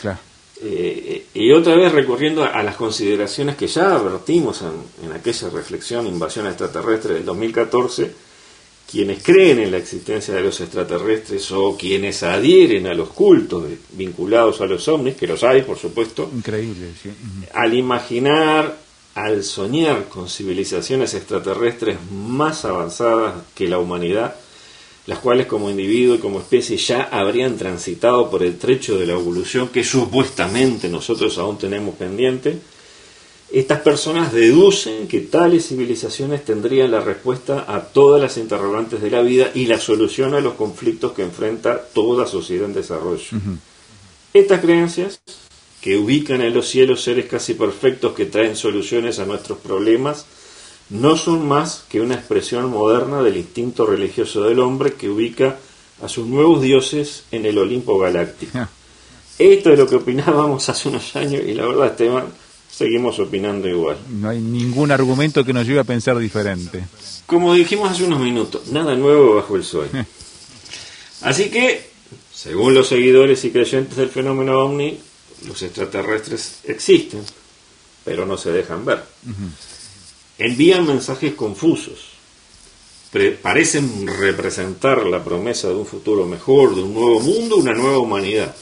Claro. 0.01 0.19
Eh, 0.65 1.27
y 1.35 1.51
otra 1.51 1.75
vez 1.75 1.91
recurriendo 1.91 2.45
a, 2.45 2.63
las 2.63 2.77
consideraciones 2.77 3.57
que 3.57 3.67
ya 3.67 3.95
advertimos 3.97 4.63
en, 4.63 5.07
en, 5.07 5.13
aquella 5.13 5.49
reflexión 5.49 6.07
invasión 6.07 6.47
extraterrestre 6.47 7.15
del 7.15 7.25
2014, 7.25 8.13
quienes 8.89 9.23
creen 9.25 9.59
en 9.59 9.73
la 9.73 9.79
existencia 9.79 10.35
de 10.35 10.43
los 10.43 10.61
extraterrestres 10.61 11.51
o 11.51 11.77
quienes 11.77 12.23
adhieren 12.23 12.87
a 12.87 12.95
los 12.95 13.09
cultos 13.09 13.65
vinculados 13.93 14.61
a 14.61 14.67
los 14.67 14.87
ovnis, 14.87 15.17
que 15.17 15.27
los 15.27 15.43
hay 15.43 15.63
por 15.63 15.79
supuesto, 15.79 16.31
increíble, 16.33 16.91
sí. 17.03 17.11
al 17.55 17.75
imaginar, 17.75 18.79
al 19.17 19.43
soñar 19.43 20.09
con 20.09 20.29
civilizaciones 20.29 21.15
extraterrestres 21.15 21.99
más 22.13 22.65
avanzadas 22.65 23.35
que 23.57 23.67
la 23.67 23.79
humanidad, 23.79 24.37
las 25.07 25.19
cuales 25.19 25.47
como 25.47 25.71
individuo 25.71 26.15
y 26.15 26.19
como 26.19 26.39
especie 26.39 26.77
ya 26.77 27.03
habrían 27.05 27.57
transitado 27.57 28.31
por 28.31 28.43
el 28.43 28.59
trecho 28.59 28.99
de 28.99 29.07
la 29.07 29.15
evolución 29.15 29.69
que 29.69 29.83
supuestamente 29.83 30.89
nosotros 30.89 31.39
aún 31.39 31.59
tenemos 31.59 31.97
pendiente, 31.97 32.59
estas 33.53 33.81
personas 33.81 34.33
deducen 34.33 35.09
que 35.09 35.21
tales 35.21 35.69
civilizaciones 35.69 36.45
tendrían 36.45 36.91
la 36.91 37.01
respuesta 37.01 37.67
a 37.69 37.83
todas 37.83 38.21
las 38.21 38.39
interrogantes 38.39 39.03
de 39.03 39.11
la 39.11 39.21
vida 39.21 39.51
y 39.55 39.67
la 39.67 39.79
solución 39.79 40.35
a 40.35 40.41
los 40.41 40.55
conflictos 40.55 41.13
que 41.13 41.23
enfrenta 41.23 41.79
toda 41.93 42.27
sociedad 42.27 42.65
en 42.65 42.75
desarrollo. 42.75 43.27
Estas 44.33 44.61
creencias, 44.61 45.21
que 45.83 45.99
ubican 45.99 46.41
en 46.41 46.55
los 46.55 46.69
cielos 46.69 47.03
seres 47.03 47.27
casi 47.27 47.55
perfectos 47.55 48.15
que 48.15 48.25
traen 48.25 48.57
soluciones 48.57 49.19
a 49.19 49.27
nuestros 49.27 49.59
problemas, 49.59 50.25
no 50.93 51.17
son 51.17 51.49
más 51.49 51.85
que 51.89 52.01
una 52.01 52.15
expresión 52.15 52.71
moderna 52.71 53.23
del 53.23 53.39
instinto 53.39 53.87
religioso 53.87 54.43
del 54.43 54.61
hombre 54.61 54.93
que 54.93 55.09
ubica 55.09 55.57
a 56.03 56.09
sus 56.09 56.27
nuevos 56.27 56.61
dioses 56.61 57.25
en 57.31 57.47
el 57.47 57.57
Olimpo 57.57 57.99
galáctico. 57.99 58.69
Esto 59.39 59.73
es 59.73 59.79
lo 59.79 59.89
que 59.89 59.97
opinábamos 59.97 60.69
hace 60.69 60.91
unos 60.91 61.17
años 61.17 61.43
y 61.47 61.55
la 61.55 61.67
verdad, 61.67 61.87
Esteban, 61.89 62.27
seguimos 62.71 63.19
opinando 63.19 63.69
igual. 63.69 63.97
No 64.11 64.29
hay 64.29 64.41
ningún 64.41 64.91
argumento 64.91 65.45
que 65.45 65.55
nos 65.55 65.67
lleve 65.67 65.81
a 65.81 65.85
pensar 65.85 66.19
diferente. 66.19 66.85
Como 67.25 67.55
dijimos 67.55 67.91
hace 67.91 68.05
unos 68.05 68.21
minutos, 68.21 68.69
nada 68.69 68.95
nuevo 68.95 69.37
bajo 69.37 69.57
el 69.57 69.65
sol. 69.65 69.89
Así 71.23 71.49
que, 71.49 71.91
según 72.35 72.75
los 72.75 72.89
seguidores 72.89 73.43
y 73.47 73.51
creyentes 73.51 73.97
del 73.97 74.11
fenómeno 74.11 74.59
ovni, 74.59 74.99
los 75.47 75.63
extraterrestres 75.63 76.59
existen, 76.65 77.23
pero 78.05 78.27
no 78.27 78.37
se 78.37 78.53
dejan 78.53 78.85
ver 78.85 79.03
envían 80.39 80.87
mensajes 80.87 81.35
confusos. 81.35 82.09
parecen 83.43 84.07
representar 84.07 85.05
la 85.07 85.23
promesa 85.23 85.69
de 85.69 85.75
un 85.75 85.87
futuro 85.87 86.25
mejor, 86.25 86.75
de 86.75 86.83
un 86.83 86.95
nuevo 86.95 87.21
mundo, 87.21 87.57
una 87.57 87.75
nueva 87.75 87.99
humanidad. 87.99 88.55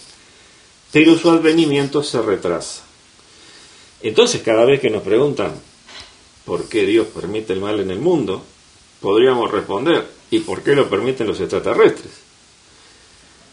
Pero 0.93 1.17
su 1.17 1.31
advenimiento 1.31 2.03
se 2.03 2.21
retrasa. 2.21 2.83
Entonces, 4.03 4.43
cada 4.43 4.65
vez 4.65 4.81
que 4.81 4.91
nos 4.91 5.03
preguntan 5.03 5.53
por 6.45 6.69
qué 6.69 6.85
Dios 6.85 7.07
permite 7.07 7.53
el 7.53 7.61
mal 7.61 7.79
en 7.81 7.91
el 7.91 8.01
mundo, 8.01 8.43
podríamos 9.01 9.51
responder, 9.51 10.07
¿y 10.31 10.41
por 10.41 10.63
qué 10.63 10.75
lo 10.75 10.89
permiten 10.89 11.27
los 11.27 11.41
extraterrestres? 11.41 12.13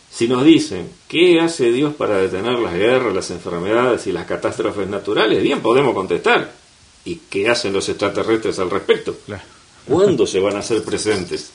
Si 0.09 0.27
nos 0.27 0.43
dicen, 0.43 0.89
¿qué 1.07 1.39
hace 1.39 1.71
Dios 1.71 1.93
para 1.93 2.17
detener 2.17 2.57
las 2.57 2.73
guerras, 2.73 3.13
las 3.13 3.29
enfermedades 3.29 4.07
y 4.07 4.11
las 4.11 4.25
catástrofes 4.25 4.87
naturales? 4.87 5.43
Bien, 5.43 5.61
podemos 5.61 5.93
contestar, 5.93 6.51
¿Y 7.07 7.21
qué 7.29 7.47
hacen 7.47 7.71
los 7.71 7.87
extraterrestres 7.87 8.59
al 8.59 8.69
respecto? 8.69 9.15
¿Cuándo 9.85 10.27
se 10.27 10.41
van 10.41 10.57
a 10.57 10.59
hacer 10.59 10.83
presentes? 10.83 11.51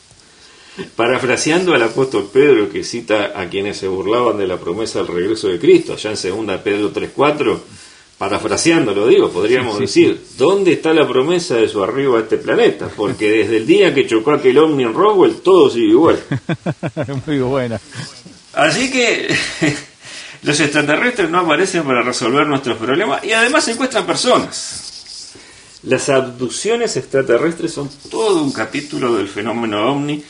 Parafraseando 0.97 1.75
al 1.75 1.83
apóstol 1.83 2.31
Pedro 2.33 2.71
que 2.71 2.83
cita 2.83 3.39
a 3.39 3.47
quienes 3.51 3.77
se 3.77 3.87
burlaban 3.87 4.39
de 4.39 4.47
la 4.47 4.57
promesa 4.57 5.01
del 5.01 5.09
regreso 5.09 5.49
de 5.49 5.59
Cristo, 5.59 5.93
allá 5.93 6.15
en 6.25 6.47
2 6.47 6.61
Pedro 6.63 6.91
3.4, 6.91 7.59
parafraseando 8.17 8.95
lo 8.95 9.07
digo, 9.07 9.29
podríamos 9.29 9.79
decir, 9.79 10.19
¿dónde 10.39 10.73
está 10.73 10.95
la 10.95 11.07
promesa 11.07 11.57
de 11.57 11.69
su 11.69 11.85
arribo 11.85 12.17
a 12.17 12.21
este 12.21 12.39
planeta? 12.39 12.89
Porque 12.89 13.29
desde 13.31 13.59
el 13.59 13.67
día 13.67 13.95
que 13.95 14.07
chocó 14.07 14.31
aquel 14.31 14.57
ovni 14.57 14.85
en 14.85 14.95
Roswell, 14.95 15.43
todo 15.43 15.69
sigue 15.69 15.89
igual. 15.89 16.19
Muy 17.27 17.41
buena. 17.41 17.79
Así 18.55 18.91
que 18.91 19.29
los 20.45 20.59
extraterrestres 20.59 21.29
no 21.29 21.41
aparecen 21.41 21.83
para 21.83 22.01
resolver 22.01 22.47
nuestros 22.47 22.79
problemas 22.79 23.23
y 23.23 23.33
además 23.33 23.69
encuentran 23.69 24.07
personas. 24.07 24.92
Las 25.85 26.09
abducciones 26.09 26.97
extraterrestres 26.97 27.73
son 27.73 27.91
todo 28.09 28.43
un 28.43 28.53
capítulo 28.53 29.17
del 29.17 29.29
fenómeno 29.29 29.93
ovni, 29.93 30.23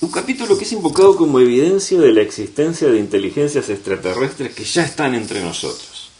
un 0.00 0.10
capítulo 0.10 0.58
que 0.58 0.64
es 0.64 0.72
invocado 0.72 1.16
como 1.16 1.40
evidencia 1.40 1.98
de 1.98 2.12
la 2.12 2.20
existencia 2.20 2.88
de 2.88 2.98
inteligencias 2.98 3.70
extraterrestres 3.70 4.54
que 4.54 4.64
ya 4.64 4.84
están 4.84 5.14
entre 5.14 5.40
nosotros. 5.40 6.10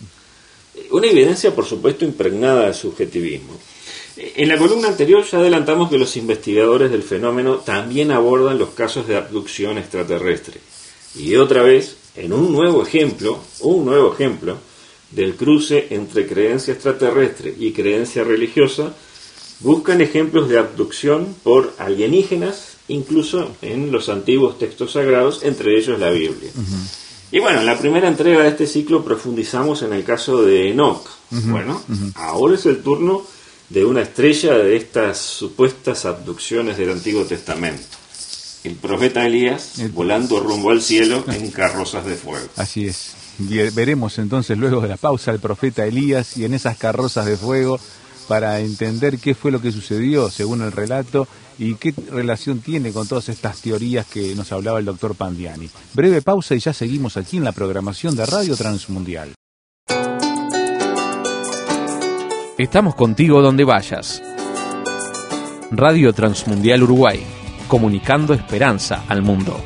Una 0.91 1.07
evidencia, 1.07 1.55
por 1.55 1.67
supuesto, 1.67 2.07
impregnada 2.07 2.69
de 2.69 2.75
subjetivismo. 2.75 3.53
En 4.17 4.49
la 4.49 4.57
columna 4.57 4.89
anterior 4.89 5.25
ya 5.25 5.39
adelantamos 5.39 5.91
que 5.91 5.99
los 5.99 6.17
investigadores 6.17 6.91
del 6.91 7.03
fenómeno 7.03 7.59
también 7.59 8.11
abordan 8.11 8.59
los 8.59 8.71
casos 8.71 9.07
de 9.07 9.17
abducción 9.17 9.77
extraterrestre. 9.77 10.59
Y 11.15 11.37
otra 11.37 11.63
vez, 11.63 11.97
en 12.17 12.33
un 12.33 12.51
nuevo 12.51 12.83
ejemplo, 12.83 13.39
un 13.61 13.85
nuevo 13.85 14.13
ejemplo, 14.13 14.57
del 15.11 15.35
cruce 15.35 15.89
entre 15.91 16.27
creencia 16.27 16.75
extraterrestre 16.75 17.55
y 17.59 17.73
creencia 17.73 18.25
religiosa, 18.25 18.95
buscan 19.61 20.01
ejemplos 20.01 20.49
de 20.49 20.59
abducción 20.59 21.35
por 21.43 21.75
alienígenas, 21.79 22.77
incluso 22.89 23.51
en 23.63 23.91
los 23.91 24.09
antiguos 24.09 24.59
textos 24.59 24.93
sagrados, 24.93 25.43
entre 25.43 25.77
ellos 25.79 25.99
la 25.99 26.11
Biblia. 26.11 26.51
Y 27.31 27.41
bueno, 27.41 27.61
en 27.61 27.67
la 27.67 27.79
primera 27.79 28.09
entrega 28.09 28.43
de 28.43 28.49
este 28.49 28.67
ciclo 28.67 29.05
profundizamos 29.05 29.83
en 29.83 29.93
el 29.93 30.05
caso 30.05 30.43
de 30.43 30.71
Enoch. 30.71 31.07
Bueno, 31.31 31.83
ahora 32.15 32.55
es 32.55 32.67
el 32.67 32.83
turno 32.83 33.23
de 33.69 33.85
una 33.85 34.03
estrella 34.03 34.57
de 34.57 34.77
estas 34.77 35.19
supuestas 35.19 36.07
abducciones 36.07 36.79
del 36.79 36.91
Antiguo 36.91 37.25
Testamento. 37.25 37.85
El 38.65 38.75
profeta 38.75 39.27
Elías 39.27 39.75
volando 39.93 40.41
rumbo 40.41 40.71
al 40.71 40.83
cielo 40.83 41.25
en 41.29 41.51
carrozas 41.53 42.05
de 42.07 42.15
fuego. 42.15 42.49
Así 42.57 42.87
es. 42.87 43.13
Veremos 43.39 44.19
entonces 44.19 44.59
luego 44.59 44.81
de 44.81 44.89
la 44.89 44.97
pausa 44.97 45.31
al 45.31 45.39
profeta 45.39 45.87
Elías 45.87 46.37
y 46.37 46.45
en 46.45 46.55
esas 46.55 46.77
carrozas 46.77 47.27
de 47.27 47.37
fuego 47.37 47.79
para 48.27 48.61
entender 48.61 49.19
qué 49.19 49.35
fue 49.35 49.51
lo 49.51 49.61
que 49.61 49.73
sucedió 49.73 50.31
según 50.31 50.63
el 50.63 50.73
relato 50.73 51.27
y 51.59 51.75
qué 51.75 51.95
relación 52.11 52.61
tiene 52.61 52.93
con 52.93 53.09
todas 53.09 53.29
estas 53.29 53.61
teorías 53.61 54.07
que 54.07 54.35
nos 54.35 54.53
hablaba 54.53 54.79
el 54.79 54.85
doctor 54.85 55.15
Pandiani. 55.15 55.69
Breve 55.95 56.23
pausa 56.23 56.55
y 56.55 56.61
ya 56.61 56.73
seguimos 56.73 57.17
aquí 57.17 57.39
en 57.39 57.45
la 57.45 57.53
programación 57.53 58.15
de 58.15 58.27
Radio 58.27 58.57
Transmundial. 58.57 59.35
Estamos 62.59 62.95
contigo 62.95 63.41
donde 63.41 63.65
vayas. 63.65 64.23
Radio 65.71 66.13
Transmundial 66.13 66.83
Uruguay, 66.83 67.21
comunicando 67.69 68.35
esperanza 68.35 69.05
al 69.09 69.23
mundo. 69.23 69.63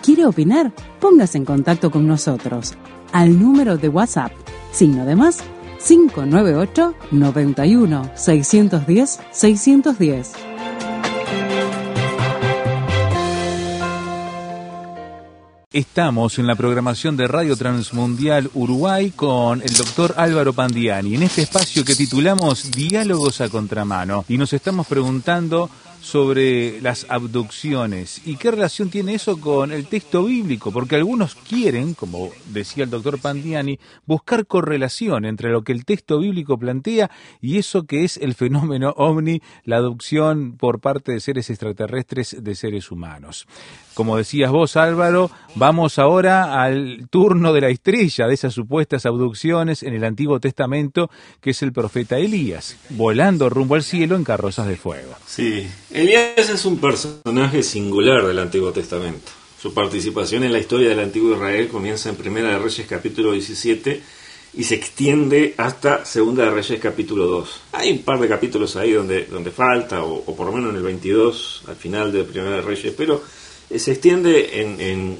Quiere 0.00 0.26
opinar, 0.26 0.72
póngase 1.00 1.38
en 1.38 1.44
contacto 1.44 1.90
con 1.90 2.06
nosotros 2.06 2.74
al 3.12 3.40
número 3.40 3.76
de 3.76 3.88
WhatsApp, 3.88 4.32
signo 4.72 5.04
de 5.04 5.16
más 5.16 5.38
598 5.86 6.94
91 7.10 8.10
610 8.14 9.20
610. 9.30 10.32
Estamos 15.72 16.40
en 16.40 16.48
la 16.48 16.56
programación 16.56 17.16
de 17.16 17.28
Radio 17.28 17.54
Transmundial 17.54 18.50
Uruguay 18.54 19.12
con 19.12 19.62
el 19.62 19.72
doctor 19.72 20.14
Álvaro 20.16 20.52
Pandiani, 20.52 21.14
en 21.14 21.22
este 21.22 21.42
espacio 21.42 21.84
que 21.84 21.94
titulamos 21.94 22.72
Diálogos 22.72 23.40
a 23.40 23.48
Contramano, 23.48 24.24
y 24.28 24.36
nos 24.36 24.52
estamos 24.52 24.88
preguntando 24.88 25.70
sobre 26.00 26.80
las 26.80 27.06
abducciones. 27.08 28.22
¿Y 28.24 28.36
qué 28.36 28.50
relación 28.50 28.90
tiene 28.90 29.14
eso 29.14 29.40
con 29.40 29.72
el 29.72 29.86
texto 29.86 30.24
bíblico? 30.24 30.72
Porque 30.72 30.96
algunos 30.96 31.34
quieren, 31.34 31.94
como 31.94 32.30
decía 32.46 32.84
el 32.84 32.90
doctor 32.90 33.20
Pandiani, 33.20 33.78
buscar 34.06 34.46
correlación 34.46 35.24
entre 35.24 35.50
lo 35.50 35.62
que 35.62 35.72
el 35.72 35.84
texto 35.84 36.18
bíblico 36.18 36.58
plantea 36.58 37.10
y 37.40 37.58
eso 37.58 37.84
que 37.84 38.04
es 38.04 38.16
el 38.16 38.34
fenómeno 38.34 38.94
ovni, 38.96 39.42
la 39.64 39.76
adopción 39.76 40.56
por 40.56 40.80
parte 40.80 41.12
de 41.12 41.20
seres 41.20 41.50
extraterrestres 41.50 42.36
de 42.42 42.54
seres 42.54 42.90
humanos. 42.90 43.46
Como 43.94 44.16
decías 44.16 44.50
vos, 44.50 44.76
Álvaro, 44.76 45.30
vamos 45.56 45.98
ahora 45.98 46.62
al 46.62 47.08
turno 47.10 47.52
de 47.52 47.60
la 47.60 47.68
estrella 47.68 48.26
de 48.26 48.34
esas 48.34 48.54
supuestas 48.54 49.04
abducciones 49.04 49.82
en 49.82 49.94
el 49.94 50.04
Antiguo 50.04 50.40
Testamento, 50.40 51.10
que 51.40 51.50
es 51.50 51.62
el 51.62 51.72
profeta 51.72 52.16
Elías, 52.16 52.76
volando 52.90 53.50
rumbo 53.50 53.74
al 53.74 53.82
cielo 53.82 54.16
en 54.16 54.24
carrozas 54.24 54.68
de 54.68 54.76
fuego. 54.76 55.14
Sí, 55.26 55.68
Elías 55.92 56.48
es 56.48 56.64
un 56.66 56.78
personaje 56.78 57.64
singular 57.64 58.24
del 58.24 58.38
Antiguo 58.38 58.70
Testamento. 58.70 59.32
Su 59.60 59.74
participación 59.74 60.44
en 60.44 60.52
la 60.52 60.60
historia 60.60 60.88
del 60.88 61.00
Antiguo 61.00 61.34
Israel 61.34 61.66
comienza 61.66 62.08
en 62.08 62.14
Primera 62.14 62.50
de 62.50 62.58
Reyes 62.60 62.86
capítulo 62.86 63.32
17 63.32 64.00
y 64.54 64.62
se 64.64 64.76
extiende 64.76 65.54
hasta 65.56 66.04
Segunda 66.04 66.44
de 66.44 66.50
Reyes 66.52 66.78
capítulo 66.80 67.26
2. 67.26 67.60
Hay 67.72 67.90
un 67.90 68.02
par 68.02 68.20
de 68.20 68.28
capítulos 68.28 68.76
ahí 68.76 68.92
donde, 68.92 69.24
donde 69.24 69.50
falta, 69.50 70.04
o, 70.04 70.24
por 70.36 70.46
lo 70.46 70.52
menos 70.52 70.70
en 70.70 70.76
el 70.76 70.82
22, 70.84 71.62
al 71.66 71.76
final 71.76 72.12
de 72.12 72.22
Primera 72.22 72.56
de 72.56 72.62
Reyes, 72.62 72.94
pero 72.96 73.20
se 73.74 73.90
extiende 73.90 74.60
en, 74.60 75.18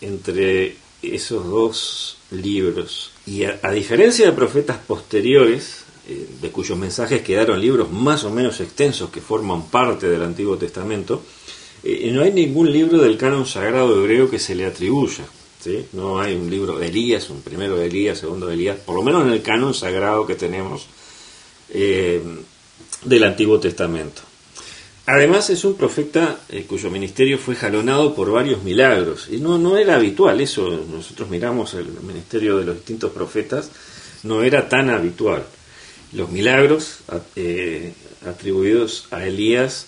entre 0.00 0.74
esos 1.02 1.46
dos 1.46 2.18
libros. 2.32 3.12
Y 3.26 3.44
a, 3.44 3.70
diferencia 3.70 4.26
de 4.26 4.32
profetas 4.32 4.78
posteriores, 4.78 5.84
eh, 6.10 6.26
de 6.42 6.50
cuyos 6.50 6.76
mensajes 6.76 7.22
quedaron 7.22 7.60
libros 7.60 7.90
más 7.90 8.24
o 8.24 8.30
menos 8.30 8.60
extensos 8.60 9.10
que 9.10 9.20
forman 9.20 9.68
parte 9.68 10.08
del 10.08 10.22
Antiguo 10.22 10.56
Testamento, 10.56 11.22
eh, 11.82 12.10
no 12.12 12.22
hay 12.22 12.32
ningún 12.32 12.70
libro 12.70 12.98
del 12.98 13.16
canon 13.16 13.46
sagrado 13.46 13.98
hebreo 13.98 14.28
que 14.28 14.38
se 14.38 14.54
le 14.54 14.66
atribuya. 14.66 15.24
¿sí? 15.62 15.86
No 15.92 16.20
hay 16.20 16.34
un 16.34 16.50
libro 16.50 16.78
de 16.78 16.88
Elías, 16.88 17.30
un 17.30 17.42
primero 17.42 17.76
de 17.76 17.86
Elías, 17.86 18.18
segundo 18.18 18.46
de 18.46 18.54
Elías, 18.54 18.78
por 18.78 18.94
lo 18.94 19.02
menos 19.02 19.24
en 19.24 19.32
el 19.32 19.42
canon 19.42 19.72
sagrado 19.72 20.26
que 20.26 20.34
tenemos 20.34 20.86
eh, 21.70 22.20
del 23.04 23.24
Antiguo 23.24 23.58
Testamento. 23.58 24.22
Además 25.06 25.50
es 25.50 25.64
un 25.64 25.74
profeta 25.74 26.40
eh, 26.48 26.64
cuyo 26.68 26.90
ministerio 26.90 27.38
fue 27.38 27.56
jalonado 27.56 28.14
por 28.14 28.30
varios 28.30 28.62
milagros. 28.62 29.28
Y 29.30 29.38
no, 29.38 29.58
no 29.58 29.76
era 29.76 29.96
habitual 29.96 30.40
eso. 30.40 30.68
Nosotros 30.70 31.28
miramos 31.30 31.74
el 31.74 31.86
ministerio 32.02 32.58
de 32.58 32.66
los 32.66 32.76
distintos 32.76 33.10
profetas, 33.10 33.70
no 34.22 34.42
era 34.42 34.68
tan 34.68 34.90
habitual. 34.90 35.44
Los 36.12 36.30
milagros 36.30 36.98
eh, 37.36 37.92
atribuidos 38.26 39.06
a 39.10 39.26
Elías 39.26 39.86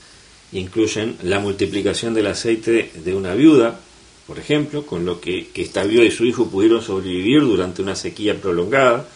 incluyen 0.52 1.16
la 1.22 1.40
multiplicación 1.40 2.14
del 2.14 2.28
aceite 2.28 2.90
de 2.94 3.14
una 3.14 3.34
viuda, 3.34 3.80
por 4.26 4.38
ejemplo, 4.38 4.86
con 4.86 5.04
lo 5.04 5.20
que, 5.20 5.48
esta 5.54 5.84
viuda 5.84 6.04
y 6.04 6.10
su 6.10 6.24
hijo 6.24 6.48
pudieron 6.48 6.82
sobrevivir 6.82 7.40
durante 7.40 7.82
una 7.82 7.96
sequía 7.96 8.40
prolongada, 8.40 9.08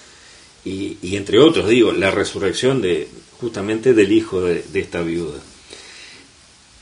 y, 0.65 1.15
entre 1.15 1.39
otros, 1.39 1.69
digo, 1.69 1.93
la 1.93 2.11
resurrección 2.11 2.83
de 2.83 3.07
justamente 3.39 3.95
del 3.95 4.11
hijo 4.11 4.41
de 4.41 4.65
esta 4.75 5.01
viuda. 5.03 5.39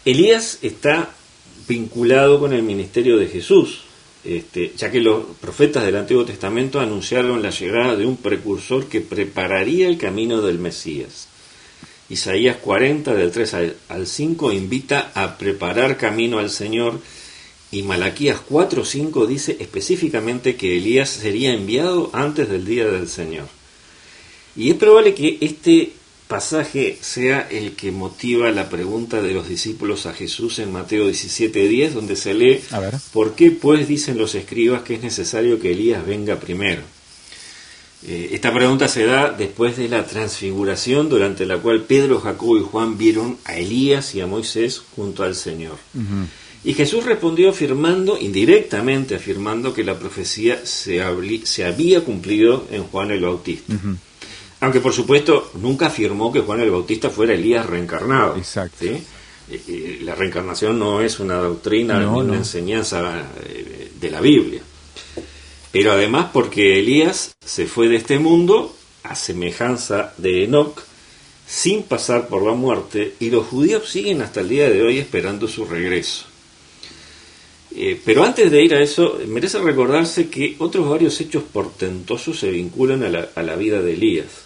Elías 0.07 0.59
está 0.63 1.15
vinculado 1.69 2.39
con 2.39 2.55
el 2.55 2.63
ministerio 2.63 3.19
de 3.19 3.27
Jesús, 3.27 3.81
este, 4.25 4.73
ya 4.77 4.91
que 4.91 5.01
los 5.01 5.25
profetas 5.41 5.85
del 5.85 5.97
Antiguo 5.97 6.25
Testamento 6.25 6.81
anunciaron 6.81 7.43
la 7.43 7.51
llegada 7.51 7.97
de 7.97 8.07
un 8.07 8.17
precursor 8.17 8.87
que 8.87 9.01
prepararía 9.01 9.89
el 9.89 9.99
camino 9.99 10.41
del 10.41 10.59
Mesías. 10.59 11.29
Isaías 12.09 12.57
40 12.57 13.15
del 13.15 13.31
3 13.31 13.55
al 13.89 14.07
5 14.07 14.53
invita 14.53 15.13
a 15.15 15.39
preparar 15.39 15.97
camino 15.97 16.39
al 16.39 16.51
Señor 16.51 17.01
y 17.71 17.83
Malaquías 17.83 18.41
4.5 18.49 19.27
dice 19.27 19.57
específicamente 19.59 20.55
que 20.55 20.77
Elías 20.77 21.11
sería 21.11 21.53
enviado 21.53 22.11
antes 22.13 22.49
del 22.49 22.65
día 22.65 22.87
del 22.87 23.09
Señor. 23.09 23.49
Y 24.55 24.71
es 24.71 24.77
probable 24.77 25.15
que 25.15 25.39
este 25.41 25.93
pasaje 26.29 26.99
sea 27.01 27.47
el 27.51 27.73
que 27.73 27.93
motiva 27.93 28.51
la 28.51 28.69
pregunta 28.69 29.21
de 29.21 29.33
los 29.33 29.49
discípulos 29.49 30.07
a 30.07 30.15
Jesús 30.15 30.59
en 30.59 30.73
Mateo 30.73 31.09
17:10, 31.09 31.93
donde 31.93 32.17
se 32.17 32.35
lee, 32.35 32.61
¿por 33.13 33.35
qué 33.35 33.51
pues 33.51 33.87
dicen 33.89 34.19
los 34.19 34.35
escribas 34.35 34.83
que 34.83 34.95
es 34.95 35.03
necesario 35.03 35.61
que 35.61 35.73
Elías 35.73 36.07
venga 36.07 36.37
primero? 36.37 36.83
Eh, 38.07 38.31
esta 38.33 38.53
pregunta 38.53 38.87
se 38.89 39.07
da 39.07 39.31
después 39.31 39.77
de 39.77 39.89
la 39.89 40.07
transfiguración 40.07 41.09
durante 41.09 41.47
la 41.47 41.59
cual 41.59 41.83
Pedro, 41.83 42.21
Jacobo 42.21 42.59
y 42.59 42.63
Juan 42.63 42.99
vieron 42.99 43.39
a 43.45 43.57
Elías 43.57 44.15
y 44.15 44.21
a 44.21 44.27
Moisés 44.27 44.83
junto 44.95 45.23
al 45.23 45.35
Señor. 45.35 45.77
Y 46.65 46.73
Jesús 46.73 47.05
respondió 47.05 47.51
afirmando, 47.51 48.19
indirectamente 48.19 49.15
afirmando, 49.15 49.75
que 49.75 49.85
la 49.85 49.99
profecía 49.99 50.65
se, 50.65 51.03
se 51.45 51.65
había 51.65 52.03
cumplido 52.03 52.67
en 52.71 52.85
Juan 52.85 53.11
el 53.11 53.21
Bautista. 53.21 53.75
Aunque 54.61 54.81
por 54.81 54.93
supuesto 54.93 55.51
nunca 55.55 55.87
afirmó 55.87 56.33
que 56.33 56.41
Juan 56.41 56.61
el 56.61 56.71
Bautista 56.71 57.11
fuera 57.11 57.35
Elías 57.35 57.67
reencarnado. 57.67 58.37
Exacto. 58.37 58.87
La 60.01 60.15
reencarnación 60.15 60.79
no 60.79 61.03
es 61.03 61.21
una 61.21 61.37
doctrina 61.37 61.99
ni 62.01 62.07
una 62.07 62.37
enseñanza 62.37 63.29
eh, 63.45 63.91
de 64.01 64.11
la 64.11 64.21
Biblia. 64.21 64.63
Pero 65.71 65.93
además 65.93 66.31
porque 66.33 66.79
Elías 66.79 67.35
se 67.45 67.67
fue 67.67 67.89
de 67.89 67.97
este 67.97 68.19
mundo 68.19 68.75
a 69.03 69.15
semejanza 69.15 70.15
de 70.17 70.45
Enoch 70.45 70.81
sin 71.47 71.83
pasar 71.83 72.29
por 72.29 72.43
la 72.43 72.53
muerte 72.53 73.15
y 73.21 73.29
los 73.31 73.47
judíos 73.47 73.89
siguen 73.89 74.23
hasta 74.23 74.41
el 74.41 74.49
día 74.49 74.71
de 74.71 74.83
hoy 74.83 74.99
esperando 74.99 75.47
su 75.47 75.67
regreso. 75.67 76.27
Eh, 77.77 78.01
pero 78.05 78.25
antes 78.25 78.51
de 78.51 78.63
ir 78.63 78.75
a 78.75 78.81
eso, 78.81 79.19
merece 79.27 79.59
recordarse 79.59 80.29
que 80.29 80.55
otros 80.59 80.89
varios 80.89 81.21
hechos 81.21 81.43
portentosos 81.43 82.39
se 82.39 82.51
vinculan 82.51 83.03
a 83.03 83.09
la, 83.09 83.29
a 83.35 83.43
la 83.43 83.57
vida 83.57 83.83
de 83.83 83.95
Elías. 83.95 84.44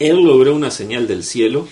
Él 0.00 0.24
logró 0.24 0.54
una 0.54 0.70
señal 0.70 1.06
del 1.06 1.22
cielo, 1.22 1.68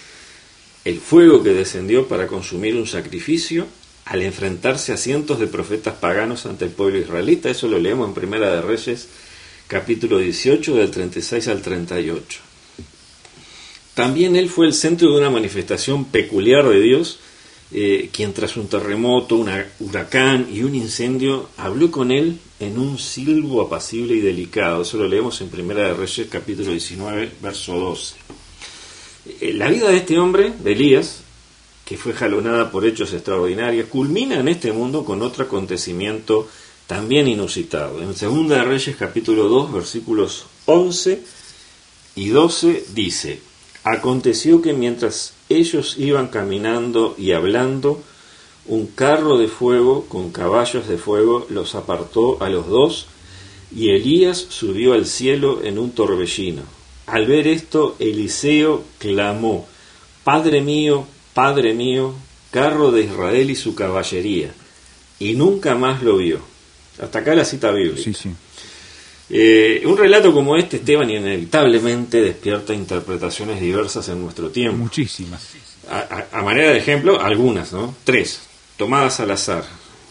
el 0.84 1.00
fuego 1.00 1.42
que 1.42 1.54
descendió 1.54 2.06
para 2.06 2.28
consumir 2.28 2.76
un 2.76 2.86
sacrificio 2.86 3.66
al 4.04 4.22
enfrentarse 4.22 4.92
a 4.92 4.96
cientos 4.96 5.40
de 5.40 5.46
profetas 5.46 5.94
paganos 5.94 6.46
ante 6.46 6.66
el 6.66 6.70
pueblo 6.70 6.98
israelita. 6.98 7.50
Eso 7.50 7.68
lo 7.68 7.78
leemos 7.78 8.06
en 8.06 8.14
Primera 8.14 8.54
de 8.54 8.62
Reyes, 8.62 9.08
capítulo 9.66 10.18
18, 10.18 10.76
del 10.76 10.90
36 10.90 11.48
al 11.48 11.62
38. 11.62 12.40
También 13.94 14.36
él 14.36 14.48
fue 14.48 14.66
el 14.66 14.74
centro 14.74 15.10
de 15.10 15.18
una 15.18 15.30
manifestación 15.30 16.04
peculiar 16.04 16.68
de 16.68 16.80
Dios, 16.80 17.18
eh, 17.70 18.08
quien 18.12 18.32
tras 18.32 18.56
un 18.56 18.66
terremoto, 18.66 19.36
un 19.36 19.50
huracán 19.80 20.48
y 20.52 20.62
un 20.62 20.74
incendio 20.74 21.50
habló 21.56 21.90
con 21.90 22.10
él 22.10 22.38
en 22.60 22.78
un 22.78 22.98
silbo 22.98 23.62
apacible 23.62 24.14
y 24.14 24.20
delicado. 24.20 24.82
Eso 24.82 24.96
lo 24.96 25.06
leemos 25.06 25.40
en 25.40 25.48
Primera 25.48 25.88
de 25.88 25.94
Reyes 25.94 26.28
capítulo 26.30 26.70
19, 26.70 27.30
verso 27.42 27.78
12. 27.78 28.16
Eh, 29.40 29.52
la 29.52 29.68
vida 29.68 29.90
de 29.90 29.98
este 29.98 30.18
hombre, 30.18 30.52
de 30.62 30.72
Elías, 30.72 31.20
que 31.84 31.96
fue 31.96 32.12
jalonada 32.12 32.70
por 32.70 32.86
hechos 32.86 33.12
extraordinarios, 33.12 33.88
culmina 33.88 34.40
en 34.40 34.48
este 34.48 34.72
mundo 34.72 35.04
con 35.04 35.22
otro 35.22 35.44
acontecimiento 35.44 36.48
también 36.86 37.28
inusitado. 37.28 38.02
En 38.02 38.14
Segunda 38.14 38.56
de 38.56 38.64
Reyes 38.64 38.96
capítulo 38.96 39.48
2, 39.48 39.72
versículos 39.72 40.46
11 40.64 41.22
y 42.14 42.28
12 42.28 42.86
dice, 42.94 43.40
aconteció 43.92 44.62
que 44.62 44.72
mientras 44.72 45.34
ellos 45.48 45.96
iban 45.98 46.28
caminando 46.28 47.14
y 47.18 47.32
hablando, 47.32 48.02
un 48.66 48.86
carro 48.86 49.38
de 49.38 49.48
fuego 49.48 50.04
con 50.06 50.30
caballos 50.30 50.88
de 50.88 50.98
fuego 50.98 51.46
los 51.48 51.74
apartó 51.74 52.42
a 52.42 52.48
los 52.48 52.66
dos, 52.66 53.06
y 53.74 53.90
Elías 53.90 54.38
subió 54.48 54.92
al 54.94 55.06
cielo 55.06 55.62
en 55.62 55.78
un 55.78 55.92
torbellino. 55.92 56.62
Al 57.06 57.26
ver 57.26 57.46
esto, 57.46 57.96
Eliseo 57.98 58.84
clamó, 58.98 59.66
Padre 60.24 60.60
mío, 60.60 61.06
Padre 61.32 61.72
mío, 61.72 62.14
carro 62.50 62.90
de 62.90 63.04
Israel 63.04 63.50
y 63.50 63.56
su 63.56 63.74
caballería, 63.74 64.52
y 65.18 65.34
nunca 65.34 65.74
más 65.74 66.02
lo 66.02 66.18
vio. 66.18 66.40
Hasta 67.00 67.20
acá 67.20 67.34
la 67.34 67.44
cita 67.44 67.70
bíblica. 67.70 68.02
Sí, 68.02 68.12
sí. 68.12 68.30
Eh, 69.30 69.82
un 69.84 69.96
relato 69.96 70.32
como 70.32 70.56
este, 70.56 70.78
Esteban, 70.78 71.10
inevitablemente 71.10 72.20
despierta 72.22 72.72
interpretaciones 72.72 73.60
diversas 73.60 74.08
en 74.08 74.22
nuestro 74.22 74.50
tiempo. 74.50 74.78
Muchísimas. 74.78 75.46
A, 75.90 76.42
manera 76.42 76.70
de 76.70 76.78
ejemplo, 76.78 77.20
algunas, 77.20 77.72
¿no? 77.72 77.94
Tres 78.04 78.40
tomadas 78.76 79.20
al 79.20 79.30
azar, 79.32 79.64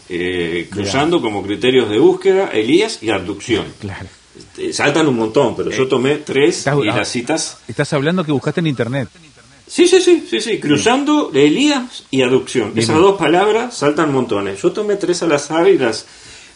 eh, 0.09 0.67
cruzando 0.69 1.21
como 1.21 1.41
criterios 1.41 1.89
de 1.89 1.97
búsqueda 1.97 2.49
Elías 2.49 3.01
y 3.01 3.09
abducción. 3.09 3.65
Claro. 3.79 4.07
Este, 4.37 4.73
saltan 4.73 5.07
un 5.07 5.15
montón, 5.15 5.55
pero 5.55 5.71
yo 5.71 5.83
eh, 5.83 5.87
tomé 5.87 6.15
tres 6.17 6.67
y 6.67 6.85
las 6.85 7.07
citas. 7.07 7.59
Estás 7.67 7.93
hablando 7.93 8.23
que 8.23 8.31
buscaste 8.31 8.59
en 8.59 8.67
internet. 8.67 9.09
Sí, 9.65 9.87
sí, 9.87 9.99
sí, 9.99 10.25
sí, 10.29 10.39
sí, 10.39 10.59
cruzando 10.59 11.31
Elías 11.33 12.05
y 12.11 12.21
adopción. 12.21 12.73
Esas 12.75 12.97
dos 12.97 13.17
palabras 13.17 13.75
saltan 13.75 14.13
montones. 14.13 14.61
Yo 14.61 14.71
tomé 14.71 14.95
tres 14.95 15.23
al 15.23 15.31
azar 15.33 15.67
y 15.67 15.77
las, 15.77 16.05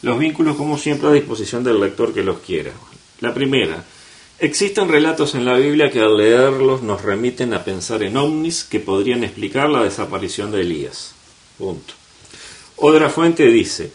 los 0.02 0.20
vínculos, 0.20 0.56
como 0.56 0.78
siempre, 0.78 1.10
a 1.10 1.14
disposición 1.14 1.64
del 1.64 1.80
lector 1.80 2.14
que 2.14 2.24
los 2.24 2.40
quiera. 2.40 2.72
La 3.20 3.34
primera, 3.34 3.84
Existen 4.42 4.90
relatos 4.90 5.36
en 5.36 5.46
la 5.46 5.54
Biblia 5.54 5.92
que 5.92 6.00
al 6.00 6.18
leerlos 6.18 6.82
nos 6.82 7.04
remiten 7.04 7.54
a 7.54 7.64
pensar 7.64 8.02
en 8.02 8.18
ovnis 8.18 8.64
que 8.64 8.80
podrían 8.80 9.24
explicar 9.24 9.70
la 9.70 9.84
desaparición 9.84 10.52
de 10.52 10.62
Elías. 10.62 11.14
Punto. 11.60 11.94
Otra 12.78 13.12
fuente 13.12 13.46
dice, 13.46 13.92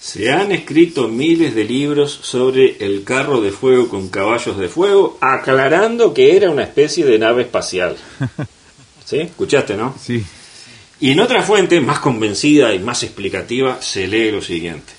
se 0.00 0.30
han 0.30 0.52
escrito 0.52 1.08
miles 1.08 1.56
de 1.56 1.64
libros 1.64 2.16
sobre 2.22 2.76
el 2.78 3.02
carro 3.02 3.40
de 3.40 3.50
fuego 3.50 3.88
con 3.88 4.08
caballos 4.08 4.56
de 4.56 4.68
fuego, 4.68 5.18
aclarando 5.20 6.14
que 6.14 6.36
era 6.36 6.48
una 6.48 6.62
especie 6.62 7.04
de 7.04 7.18
nave 7.18 7.42
espacial. 7.42 7.96
¿Sí? 9.04 9.18
¿Escuchaste, 9.18 9.76
no? 9.76 9.96
Sí. 10.00 10.24
Y 11.00 11.10
en 11.10 11.18
otra 11.18 11.42
fuente, 11.42 11.80
más 11.80 11.98
convencida 11.98 12.72
y 12.72 12.78
más 12.78 13.02
explicativa, 13.02 13.82
se 13.82 14.06
lee 14.06 14.30
lo 14.30 14.42
siguiente. 14.42 14.92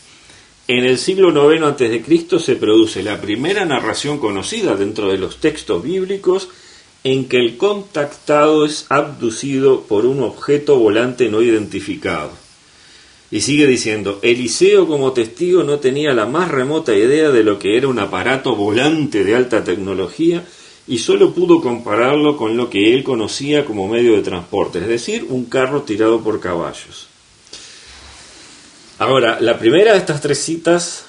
En 0.69 0.86
el 0.86 0.99
siglo 0.99 1.32
IX 1.51 1.63
a.C. 1.63 2.39
se 2.39 2.55
produce 2.55 3.01
la 3.01 3.19
primera 3.19 3.65
narración 3.65 4.19
conocida 4.19 4.75
dentro 4.75 5.12
de 5.12 5.17
los 5.17 5.38
textos 5.38 5.82
bíblicos 5.82 6.47
en 7.03 7.27
que 7.27 7.38
el 7.38 7.58
contactado 7.58 8.65
es 8.65 8.86
abducido 8.89 9.82
por 9.82 10.05
un 10.05 10.21
objeto 10.21 10.77
volante 10.77 11.27
no 11.27 11.41
identificado. 11.41 12.29
Y 13.32 13.41
sigue 13.41 13.65
diciendo, 13.65 14.19
Eliseo 14.21 14.86
como 14.86 15.12
testigo 15.12 15.63
no 15.63 15.79
tenía 15.79 16.13
la 16.13 16.27
más 16.27 16.51
remota 16.51 16.95
idea 16.95 17.32
de 17.32 17.43
lo 17.43 17.58
que 17.58 17.75
era 17.75 17.88
un 17.88 17.97
aparato 17.97 18.55
volante 18.55 19.23
de 19.23 19.36
alta 19.36 19.63
tecnología 19.63 20.45
y 20.88 20.99
solo 20.99 21.34
pudo 21.34 21.62
compararlo 21.62 22.38
con 22.38 22.55
lo 22.55 22.69
que 22.69 22.93
él 22.93 23.03
conocía 23.03 23.65
como 23.65 23.88
medio 23.88 24.13
de 24.13 24.21
transporte, 24.21 24.77
es 24.77 24.88
decir, 24.88 25.25
un 25.29 25.45
carro 25.45 25.82
tirado 25.82 26.21
por 26.21 26.39
caballos. 26.39 27.08
Ahora, 28.99 29.39
la 29.39 29.57
primera 29.57 29.93
de 29.93 29.99
estas 29.99 30.19
tres 30.19 30.39
citas 30.39 31.05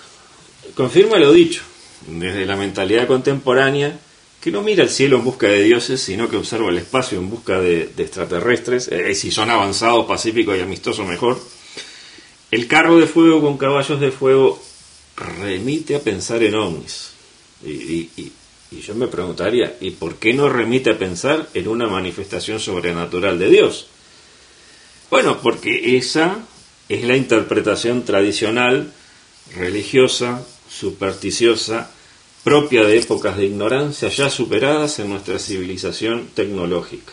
confirma 0.76 1.18
lo 1.18 1.32
dicho, 1.32 1.62
desde 2.06 2.46
la 2.46 2.54
mentalidad 2.54 3.08
contemporánea, 3.08 3.98
que 4.40 4.52
no 4.52 4.62
mira 4.62 4.84
el 4.84 4.90
cielo 4.90 5.18
en 5.18 5.24
busca 5.24 5.48
de 5.48 5.64
dioses, 5.64 6.00
sino 6.00 6.28
que 6.28 6.36
observa 6.36 6.70
el 6.70 6.78
espacio 6.78 7.18
en 7.18 7.28
busca 7.28 7.60
de, 7.60 7.90
extraterrestres, 7.98 8.86
eh, 8.88 9.12
si 9.16 9.32
son 9.32 9.50
avanzados, 9.50 10.06
pacíficos 10.06 10.56
y 10.56 10.60
amistosos 10.60 11.04
mejor, 11.04 11.40
el 12.52 12.68
carro 12.68 12.96
de 12.96 13.08
fuego 13.08 13.40
con 13.40 13.58
caballos 13.58 14.00
de 14.00 14.12
fuego 14.12 14.62
remite 15.16 15.96
a 15.96 16.00
pensar 16.00 16.44
en 16.44 16.54
ovnis. 16.54 17.10
Y, 17.66 18.08
yo 18.86 18.94
me 18.94 19.08
preguntaría, 19.08 19.76
¿y 19.80 19.90
por 19.90 20.14
qué 20.14 20.32
no 20.32 20.48
remite 20.48 20.90
a 20.90 20.98
pensar 20.98 21.48
en 21.54 21.66
una 21.66 21.88
manifestación 21.88 22.60
sobrenatural 22.60 23.36
de 23.36 23.48
Dios? 23.48 23.88
Bueno, 25.10 25.40
porque 25.42 25.96
esa 25.96 26.46
es 26.90 27.04
la 27.04 27.16
interpretación 27.16 28.04
tradicional, 28.04 28.92
religiosa, 29.54 30.44
supersticiosa, 30.68 31.88
propia 32.42 32.84
de 32.84 32.98
épocas 32.98 33.36
de 33.36 33.46
ignorancia 33.46 34.08
ya 34.08 34.28
superadas 34.28 34.98
en 34.98 35.08
nuestra 35.08 35.38
civilización 35.38 36.30
tecnológica. 36.34 37.12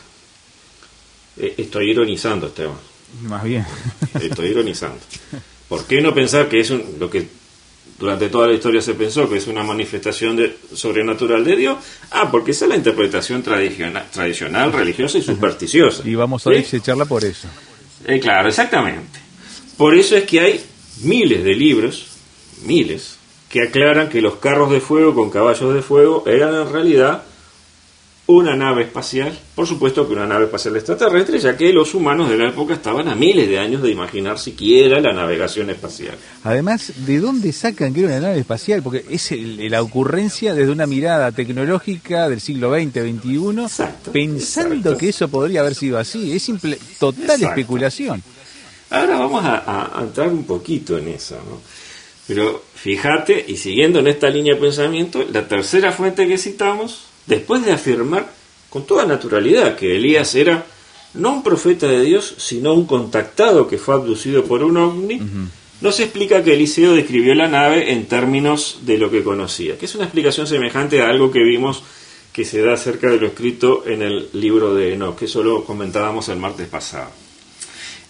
Eh, 1.38 1.54
estoy 1.58 1.92
ironizando, 1.92 2.48
Esteban. 2.48 2.78
Más 3.22 3.44
bien. 3.44 3.66
Estoy 4.20 4.48
ironizando. 4.48 4.98
¿Por 5.70 5.86
qué 5.86 6.02
no 6.02 6.12
pensar 6.12 6.50
que 6.50 6.60
es 6.60 6.72
lo 6.72 7.08
que 7.08 7.28
durante 8.00 8.30
toda 8.30 8.48
la 8.48 8.54
historia 8.54 8.82
se 8.82 8.96
pensó 8.96 9.30
que 9.30 9.38
es 9.38 9.46
una 9.46 9.62
manifestación 9.62 10.36
de, 10.38 10.58
sobrenatural 10.74 11.46
de 11.46 11.56
Dios? 11.56 11.78
Ah, 12.10 12.32
porque 12.32 12.50
esa 12.50 12.66
es 12.66 12.70
la 12.70 12.78
interpretación 12.78 13.44
tradicional, 13.44 14.08
tradicional 14.12 14.74
religiosa 14.74 15.20
y 15.20 15.22
supersticiosa. 15.22 16.02
Y 16.04 16.16
vamos 16.16 16.48
a 16.48 16.50
desecharla 16.50 17.06
por 17.06 17.24
eso. 17.24 17.48
Eh, 18.06 18.20
claro, 18.20 18.50
exactamente. 18.50 19.27
Por 19.78 19.96
eso 19.96 20.18
es 20.18 20.24
que 20.24 20.40
hay 20.42 20.66
miles 21.04 21.44
de 21.44 21.54
libros, 21.54 22.08
miles, 22.66 23.18
que 23.50 23.62
aclaran 23.62 24.10
que 24.10 24.22
los 24.22 24.38
carros 24.38 24.72
de 24.72 24.82
fuego 24.82 25.14
con 25.14 25.30
caballos 25.30 25.74
de 25.74 25.82
fuego 25.82 26.24
eran 26.26 26.54
en 26.56 26.72
realidad 26.72 27.24
una 28.28 28.58
nave 28.58 28.84
espacial, 28.84 29.38
por 29.56 29.66
supuesto 29.66 30.06
que 30.06 30.14
una 30.14 30.28
nave 30.28 30.46
espacial 30.46 30.76
extraterrestre, 30.76 31.40
ya 31.40 31.56
que 31.56 31.72
los 31.72 31.94
humanos 31.94 32.30
de 32.30 32.38
la 32.38 32.50
época 32.50 32.74
estaban 32.74 33.08
a 33.08 33.16
miles 33.16 33.48
de 33.48 33.58
años 33.58 33.82
de 33.82 33.90
imaginar 33.90 34.38
siquiera 34.38 35.00
la 35.00 35.14
navegación 35.14 35.70
espacial. 35.70 36.16
Además, 36.44 36.92
¿de 37.06 37.20
dónde 37.20 37.54
sacan 37.54 37.94
que 37.94 38.02
era 38.02 38.10
una 38.10 38.20
nave 38.20 38.40
espacial? 38.40 38.84
Porque 38.84 39.06
es 39.10 39.32
la 39.32 39.82
ocurrencia 39.82 40.54
desde 40.54 40.72
una 40.72 40.88
mirada 40.88 41.32
tecnológica 41.32 42.28
del 42.28 42.42
siglo 42.42 42.74
XX, 42.76 42.96
XXI, 42.96 43.86
pensando 44.12 44.98
que 44.98 45.10
eso 45.10 45.30
podría 45.30 45.62
haber 45.62 45.76
sido 45.76 45.98
así. 45.98 46.34
Es 46.34 46.44
simple, 46.44 46.78
total 47.00 47.42
especulación. 47.42 48.22
Ahora 48.90 49.18
vamos 49.18 49.44
a, 49.44 50.00
entrar 50.02 50.30
un 50.30 50.46
poquito 50.46 50.98
en 50.98 51.10
eso, 51.10 51.36
¿no? 51.36 51.62
Pero 52.28 52.62
fíjate, 52.76 53.46
y 53.48 53.56
siguiendo 53.56 54.00
en 54.00 54.08
esta 54.08 54.30
línea 54.30 54.56
de 54.56 54.62
pensamiento, 54.62 55.24
la 55.32 55.48
tercera 55.48 55.92
fuente 55.92 56.28
que 56.28 56.38
citamos 56.38 57.06
después 57.26 57.64
de 57.66 57.72
afirmar 57.72 58.30
con 58.70 58.86
toda 58.86 59.06
naturalidad 59.06 59.78
que 59.78 59.96
Elías 59.96 60.36
era 60.36 60.66
no 61.14 61.32
un 61.32 61.44
profeta 61.44 61.88
de 61.88 62.02
Dios, 62.02 62.36
sino 62.38 62.74
un 62.74 62.86
contactado 62.86 63.68
que 63.68 63.78
fue 63.78 63.96
abducido 63.96 64.44
por 64.44 64.62
un 64.62 64.78
ovni, 64.78 65.22
nos 65.80 66.00
explica 66.00 66.44
que 66.44 66.54
Eliseo 66.54 66.96
describió 66.96 67.34
la 67.34 67.48
nave 67.48 67.94
en 67.94 68.08
términos 68.08 68.80
de 68.82 68.98
lo 68.98 69.10
que 69.10 69.24
conocía, 69.24 69.78
que 69.78 69.86
es 69.86 69.96
una 69.96 70.04
explicación 70.04 70.48
semejante 70.48 71.02
a 71.02 71.10
algo 71.10 71.32
que 71.32 71.44
vimos 71.44 71.82
que 72.34 72.46
se 72.46 72.62
da 72.62 72.74
acerca 72.74 73.10
de 73.10 73.18
lo 73.18 73.28
escrito 73.28 73.84
en 73.88 74.02
el 74.02 74.30
libro 74.34 74.76
de 74.76 74.94
Enoch, 74.94 75.18
que 75.18 75.26
eso 75.26 75.42
lo 75.42 75.64
comentábamos 75.64 76.30
el 76.30 76.38
martes 76.38 76.68
pasado. 76.68 77.10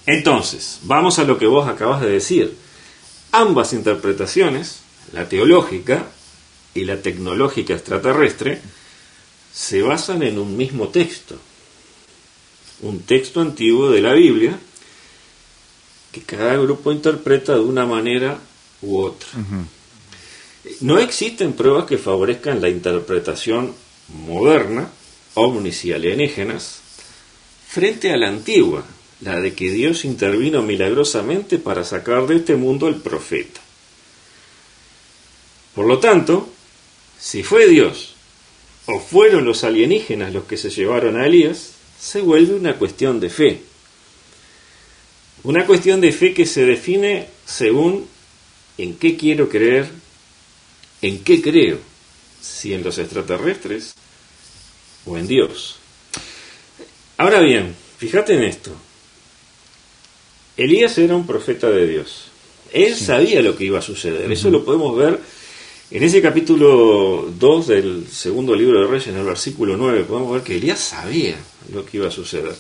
Entonces, 0.08 0.80
vamos 0.84 1.20
a 1.20 1.26
lo 1.26 1.38
que 1.38 1.48
vos 1.48 1.67
acabas 1.67 2.02
de 2.02 2.10
decir. 2.10 2.56
Ambas 3.34 3.74
interpretaciones, 3.74 4.80
la 5.12 5.28
teológica 5.28 6.08
y 6.74 6.86
la 6.86 7.02
tecnológica 7.02 7.74
extraterrestre, 7.74 8.62
se 9.54 9.82
basan 9.82 10.24
en 10.24 10.39
un 10.39 10.56
mismo 10.56 10.88
texto, 10.88 11.36
un 12.82 13.02
texto 13.02 13.41
antiguo 13.41 13.89
de 13.89 14.02
la 14.02 14.13
Biblia 14.13 14.58
que 16.12 16.22
cada 16.22 16.56
grupo 16.56 16.91
interpreta 16.91 17.56
de 17.56 17.60
una 17.60 17.86
manera 17.86 18.39
u 18.82 19.00
otra. 19.00 19.28
No 20.80 21.00
existen 21.00 21.52
pruebas 21.52 21.86
que 21.86 21.98
favorezcan 21.98 22.62
la 22.62 22.70
interpretación 22.70 23.74
moderna, 24.08 24.89
ovnis 25.34 25.84
y 25.84 25.91
alienígenas, 25.91 26.80
frente 27.67 28.13
a 28.13 28.17
la 28.17 28.30
antigua, 28.30 28.86
la 29.21 29.39
de 29.39 29.53
que 29.53 29.71
Dios 29.71 30.06
intervino 30.06 30.62
milagrosamente 30.62 31.58
para 31.58 31.84
sacar 31.84 32.27
de 32.27 32.38
este 32.38 32.56
mundo 32.56 32.88
al 32.88 32.97
profeta. 32.97 33.62
Por 35.73 35.86
lo 35.86 35.99
tanto, 35.99 36.49
si 37.19 37.43
fue 37.43 37.67
Dios 37.67 38.15
o 38.86 38.99
fueron 38.99 39.45
los 39.45 39.63
alienígenas 39.63 40.34
los 40.34 40.45
que 40.45 40.58
se 40.58 40.69
llevaron 40.69 41.17
a 41.17 41.25
Elías, 41.25 41.73
se 41.99 42.21
vuelve 42.21 42.56
una 42.56 42.77
cuestión 42.77 43.19
de 43.19 43.30
fe. 43.30 43.62
Una 45.43 45.65
cuestión 45.65 46.01
de 46.01 46.12
fe 46.12 46.34
que 46.34 46.45
se 46.45 46.65
define 46.65 47.27
según 47.45 48.08
en 48.77 48.97
qué 48.97 49.17
quiero 49.17 49.49
creer, 49.49 49.89
en 51.01 51.23
qué 51.23 51.41
creo, 51.41 51.80
si 52.41 52.73
en 52.73 52.84
los 52.84 52.97
extraterrestres 52.97 53.95
o 55.06 55.17
en 55.17 55.27
Dios. 55.27 55.77
Ahora 57.17 57.39
bien, 57.41 57.75
fíjate 57.97 58.36
en 58.36 58.43
esto. 58.43 58.75
Elías 60.58 60.98
era 60.98 61.15
un 61.15 61.26
profeta 61.26 61.70
de 61.70 61.88
Dios. 61.88 62.26
Él 62.74 62.96
sabía 62.96 63.41
lo 63.41 63.56
que 63.56 63.65
iba 63.65 63.80
a 63.80 63.82
suceder. 63.82 64.32
Eso 64.32 64.50
lo 64.50 64.65
podemos 64.65 64.98
ver 64.98 65.20
en 65.89 66.04
ese 66.04 66.22
capítulo 66.22 67.30
2 67.39 67.67
del 67.67 68.08
segundo 68.12 68.54
libro 68.54 68.82
de 68.82 68.88
Reyes, 68.88 69.08
en 69.08 69.17
el 69.17 69.24
versículo 69.24 69.78
9, 69.78 70.04
podemos 70.04 70.34
ver 70.34 70.41
que 70.41 70.58
Elías 70.58 70.80
sabía 70.80 71.38
lo 71.74 71.86
que 71.86 71.98
iba 71.98 72.10
a 72.10 72.12
suceder. 72.12 72.54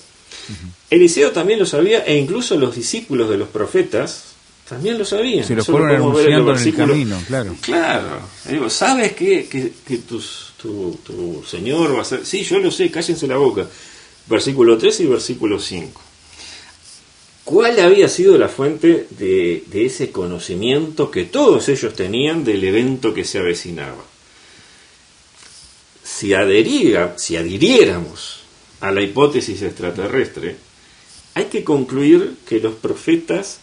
Eliseo 0.89 1.31
también 1.31 1.59
lo 1.59 1.65
sabía, 1.65 2.05
e 2.05 2.17
incluso 2.17 2.55
los 2.55 2.73
discípulos 2.73 3.29
de 3.29 3.37
los 3.37 3.49
profetas 3.49 4.27
también 4.69 4.97
lo 4.97 5.03
sabían. 5.03 5.45
Se 5.45 5.55
lo 5.55 5.65
fueron 5.65 5.91
anunciando 5.91 6.55
en 6.55 6.57
el 6.57 6.75
camino, 6.75 7.21
claro. 7.27 7.55
Claro. 7.61 8.21
Digo, 8.49 8.69
¿sabes 8.69 9.11
que, 9.11 9.45
que, 9.49 9.97
tu, 9.97 10.21
tu, 10.61 11.43
Señor 11.45 11.97
va 11.97 12.03
a 12.03 12.05
ser...? 12.05 12.25
Sí, 12.25 12.43
yo 12.43 12.59
lo 12.59 12.71
sé, 12.71 12.89
cállense 12.89 13.27
la 13.27 13.37
boca. 13.37 13.67
Versículo 14.27 14.77
3 14.77 15.01
y 15.01 15.05
versículo 15.05 15.59
5. 15.59 16.01
¿Cuál 17.47 17.79
había 17.79 18.09
sido 18.09 18.37
la 18.37 18.49
fuente 18.49 19.07
de, 19.09 19.63
ese 19.71 20.11
conocimiento 20.11 21.09
que 21.09 21.23
todos 21.23 21.69
ellos 21.69 21.95
tenían 21.95 22.43
del 22.43 22.61
evento 22.61 23.13
que 23.13 23.23
se 23.23 23.39
avecinaba? 23.39 24.03
Si, 26.03 26.33
si 27.15 27.37
adhiriéramos 27.37 28.41
a 28.81 28.91
la 28.91 29.01
hipótesis 29.01 29.61
extraterrestre, 29.61 30.57
hay 31.35 31.45
que 31.45 31.63
concluir 31.63 32.35
que 32.45 32.59
los 32.59 32.73
profetas 32.75 33.59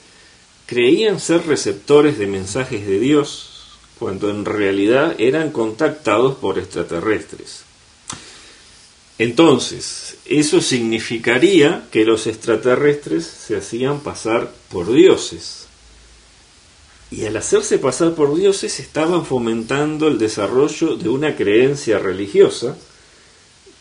creían 0.64 1.20
ser 1.20 1.46
receptores 1.46 2.16
de 2.16 2.26
mensajes 2.26 2.86
de 2.86 2.98
Dios 2.98 3.76
cuando 3.98 4.30
en 4.30 4.46
realidad 4.46 5.14
eran 5.18 5.50
contactados 5.50 6.36
por 6.36 6.58
extraterrestres. 6.58 7.64
Entonces, 9.18 10.16
eso 10.24 10.60
significaría 10.60 11.86
que 11.92 12.04
los 12.04 12.26
extraterrestres 12.26 13.24
se 13.24 13.56
hacían 13.56 14.00
pasar 14.00 14.52
por 14.70 14.92
dioses. 14.92 15.66
Y 17.10 17.24
al 17.26 17.36
hacerse 17.36 17.78
pasar 17.78 18.14
por 18.14 18.34
dioses 18.34 18.80
estaban 18.80 19.24
fomentando 19.24 20.08
el 20.08 20.18
desarrollo 20.18 20.96
de 20.96 21.08
una 21.08 21.36
creencia 21.36 21.98
religiosa 22.00 22.76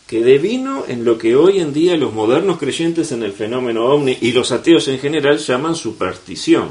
que 0.06 0.22
devino 0.22 0.84
en 0.86 1.04
lo 1.04 1.18
que 1.18 1.34
hoy 1.34 1.58
en 1.58 1.72
día 1.72 1.96
los 1.96 2.12
modernos 2.12 2.58
creyentes 2.58 3.10
en 3.10 3.22
el 3.24 3.32
fenómeno 3.32 3.86
ovni 3.86 4.16
y 4.20 4.32
los 4.32 4.52
ateos 4.52 4.86
en 4.86 5.00
general 5.00 5.38
llaman 5.38 5.74
superstición. 5.74 6.68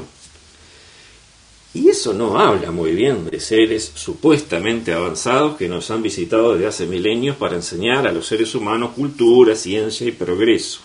Y 1.74 1.88
eso 1.88 2.14
no 2.14 2.38
habla 2.38 2.70
muy 2.70 2.92
bien 2.92 3.28
de 3.28 3.40
seres 3.40 3.90
supuestamente 3.96 4.92
avanzados 4.92 5.56
que 5.56 5.68
nos 5.68 5.90
han 5.90 6.02
visitado 6.02 6.52
desde 6.52 6.68
hace 6.68 6.86
milenios 6.86 7.36
para 7.36 7.56
enseñar 7.56 8.06
a 8.06 8.12
los 8.12 8.28
seres 8.28 8.54
humanos 8.54 8.92
cultura, 8.94 9.56
ciencia 9.56 10.06
y 10.06 10.12
progreso. 10.12 10.80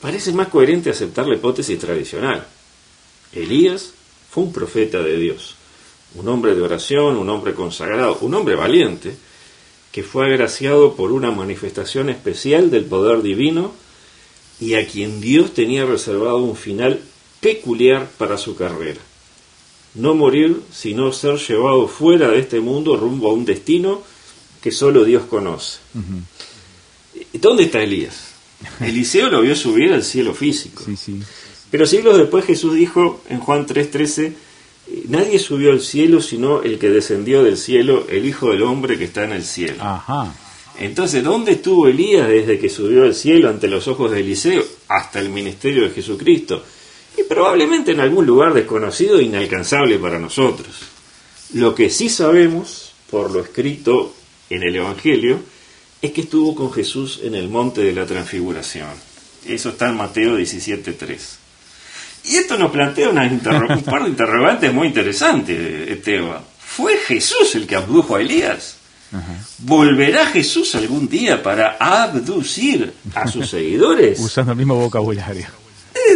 Parece 0.00 0.32
más 0.32 0.46
coherente 0.46 0.90
aceptar 0.90 1.26
la 1.26 1.34
hipótesis 1.34 1.76
tradicional. 1.76 2.46
Elías 3.32 3.94
fue 4.30 4.44
un 4.44 4.52
profeta 4.52 5.02
de 5.02 5.16
Dios, 5.16 5.56
un 6.14 6.28
hombre 6.28 6.54
de 6.54 6.62
oración, 6.62 7.16
un 7.16 7.28
hombre 7.28 7.52
consagrado, 7.52 8.18
un 8.20 8.32
hombre 8.32 8.54
valiente, 8.54 9.16
que 9.90 10.04
fue 10.04 10.26
agraciado 10.26 10.94
por 10.94 11.10
una 11.10 11.32
manifestación 11.32 12.10
especial 12.10 12.70
del 12.70 12.84
poder 12.84 13.22
divino 13.22 13.72
y 14.60 14.74
a 14.74 14.86
quien 14.86 15.20
Dios 15.20 15.52
tenía 15.52 15.84
reservado 15.84 16.38
un 16.38 16.54
final 16.54 17.00
peculiar 17.40 18.08
para 18.18 18.38
su 18.38 18.54
carrera 18.54 19.00
no 19.96 20.14
morir, 20.14 20.60
sino 20.72 21.12
ser 21.12 21.36
llevado 21.36 21.88
fuera 21.88 22.28
de 22.28 22.38
este 22.38 22.60
mundo 22.60 22.96
rumbo 22.96 23.30
a 23.30 23.34
un 23.34 23.44
destino 23.44 24.02
que 24.62 24.70
solo 24.70 25.04
Dios 25.04 25.24
conoce. 25.24 25.78
¿Dónde 27.32 27.64
está 27.64 27.82
Elías? 27.82 28.32
Eliseo 28.80 29.28
lo 29.28 29.42
vio 29.42 29.54
subir 29.54 29.92
al 29.92 30.02
cielo 30.02 30.34
físico. 30.34 30.84
Pero 31.70 31.86
siglos 31.86 32.16
después 32.16 32.44
Jesús 32.44 32.74
dijo 32.74 33.20
en 33.28 33.40
Juan 33.40 33.66
3:13, 33.66 34.32
nadie 35.08 35.38
subió 35.38 35.72
al 35.72 35.80
cielo 35.80 36.20
sino 36.20 36.62
el 36.62 36.78
que 36.78 36.90
descendió 36.90 37.42
del 37.42 37.56
cielo, 37.56 38.06
el 38.08 38.24
Hijo 38.26 38.50
del 38.50 38.62
Hombre 38.62 38.98
que 38.98 39.04
está 39.04 39.24
en 39.24 39.32
el 39.32 39.44
cielo. 39.44 39.82
Entonces, 40.78 41.24
¿dónde 41.24 41.52
estuvo 41.52 41.88
Elías 41.88 42.28
desde 42.28 42.58
que 42.58 42.68
subió 42.68 43.04
al 43.04 43.14
cielo 43.14 43.48
ante 43.48 43.66
los 43.66 43.88
ojos 43.88 44.10
de 44.10 44.20
Eliseo 44.20 44.62
hasta 44.88 45.20
el 45.20 45.30
ministerio 45.30 45.84
de 45.84 45.90
Jesucristo? 45.90 46.62
Y 47.16 47.22
probablemente 47.22 47.92
en 47.92 48.00
algún 48.00 48.26
lugar 48.26 48.52
desconocido 48.52 49.18
e 49.18 49.24
inalcanzable 49.24 49.98
para 49.98 50.18
nosotros. 50.18 50.68
Lo 51.54 51.74
que 51.74 51.90
sí 51.90 52.08
sabemos, 52.08 52.92
por 53.10 53.30
lo 53.30 53.40
escrito 53.40 54.14
en 54.50 54.62
el 54.62 54.76
Evangelio, 54.76 55.40
es 56.02 56.12
que 56.12 56.22
estuvo 56.22 56.54
con 56.54 56.72
Jesús 56.72 57.20
en 57.22 57.34
el 57.34 57.48
monte 57.48 57.82
de 57.82 57.92
la 57.92 58.06
transfiguración. 58.06 58.90
Eso 59.46 59.70
está 59.70 59.88
en 59.88 59.96
Mateo 59.96 60.38
17.3. 60.38 61.16
Y 62.24 62.36
esto 62.36 62.58
nos 62.58 62.72
plantea 62.72 63.10
un 63.10 63.80
par 63.84 64.02
de 64.02 64.10
interrogantes 64.10 64.72
muy 64.72 64.88
interesantes, 64.88 65.88
Esteban. 65.88 66.40
¿Fue 66.58 66.96
Jesús 66.96 67.54
el 67.54 67.66
que 67.66 67.76
abdujo 67.76 68.16
a 68.16 68.20
Elías? 68.20 68.76
¿Volverá 69.58 70.26
Jesús 70.26 70.74
algún 70.74 71.08
día 71.08 71.42
para 71.42 71.76
abducir 71.78 72.92
a 73.14 73.28
sus 73.28 73.48
seguidores? 73.50 74.18
Usando 74.18 74.52
el 74.52 74.58
mismo 74.58 74.74
vocabulario 74.74 75.46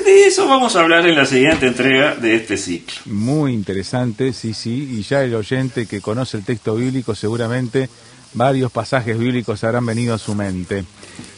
de 0.02 0.26
eso 0.26 0.46
vamos 0.46 0.76
a 0.76 0.80
hablar 0.80 1.06
en 1.06 1.16
la 1.16 1.26
siguiente 1.26 1.66
entrega 1.66 2.14
de 2.14 2.36
este 2.36 2.56
ciclo. 2.56 2.96
Muy 3.06 3.52
interesante, 3.52 4.32
sí, 4.32 4.54
sí, 4.54 4.98
y 4.98 5.02
ya 5.02 5.22
el 5.22 5.34
oyente 5.34 5.86
que 5.86 6.00
conoce 6.00 6.36
el 6.36 6.44
texto 6.44 6.74
bíblico 6.74 7.14
seguramente 7.14 7.88
varios 8.34 8.70
pasajes 8.70 9.18
bíblicos 9.18 9.64
habrán 9.64 9.86
venido 9.86 10.14
a 10.14 10.18
su 10.18 10.34
mente. 10.34 10.84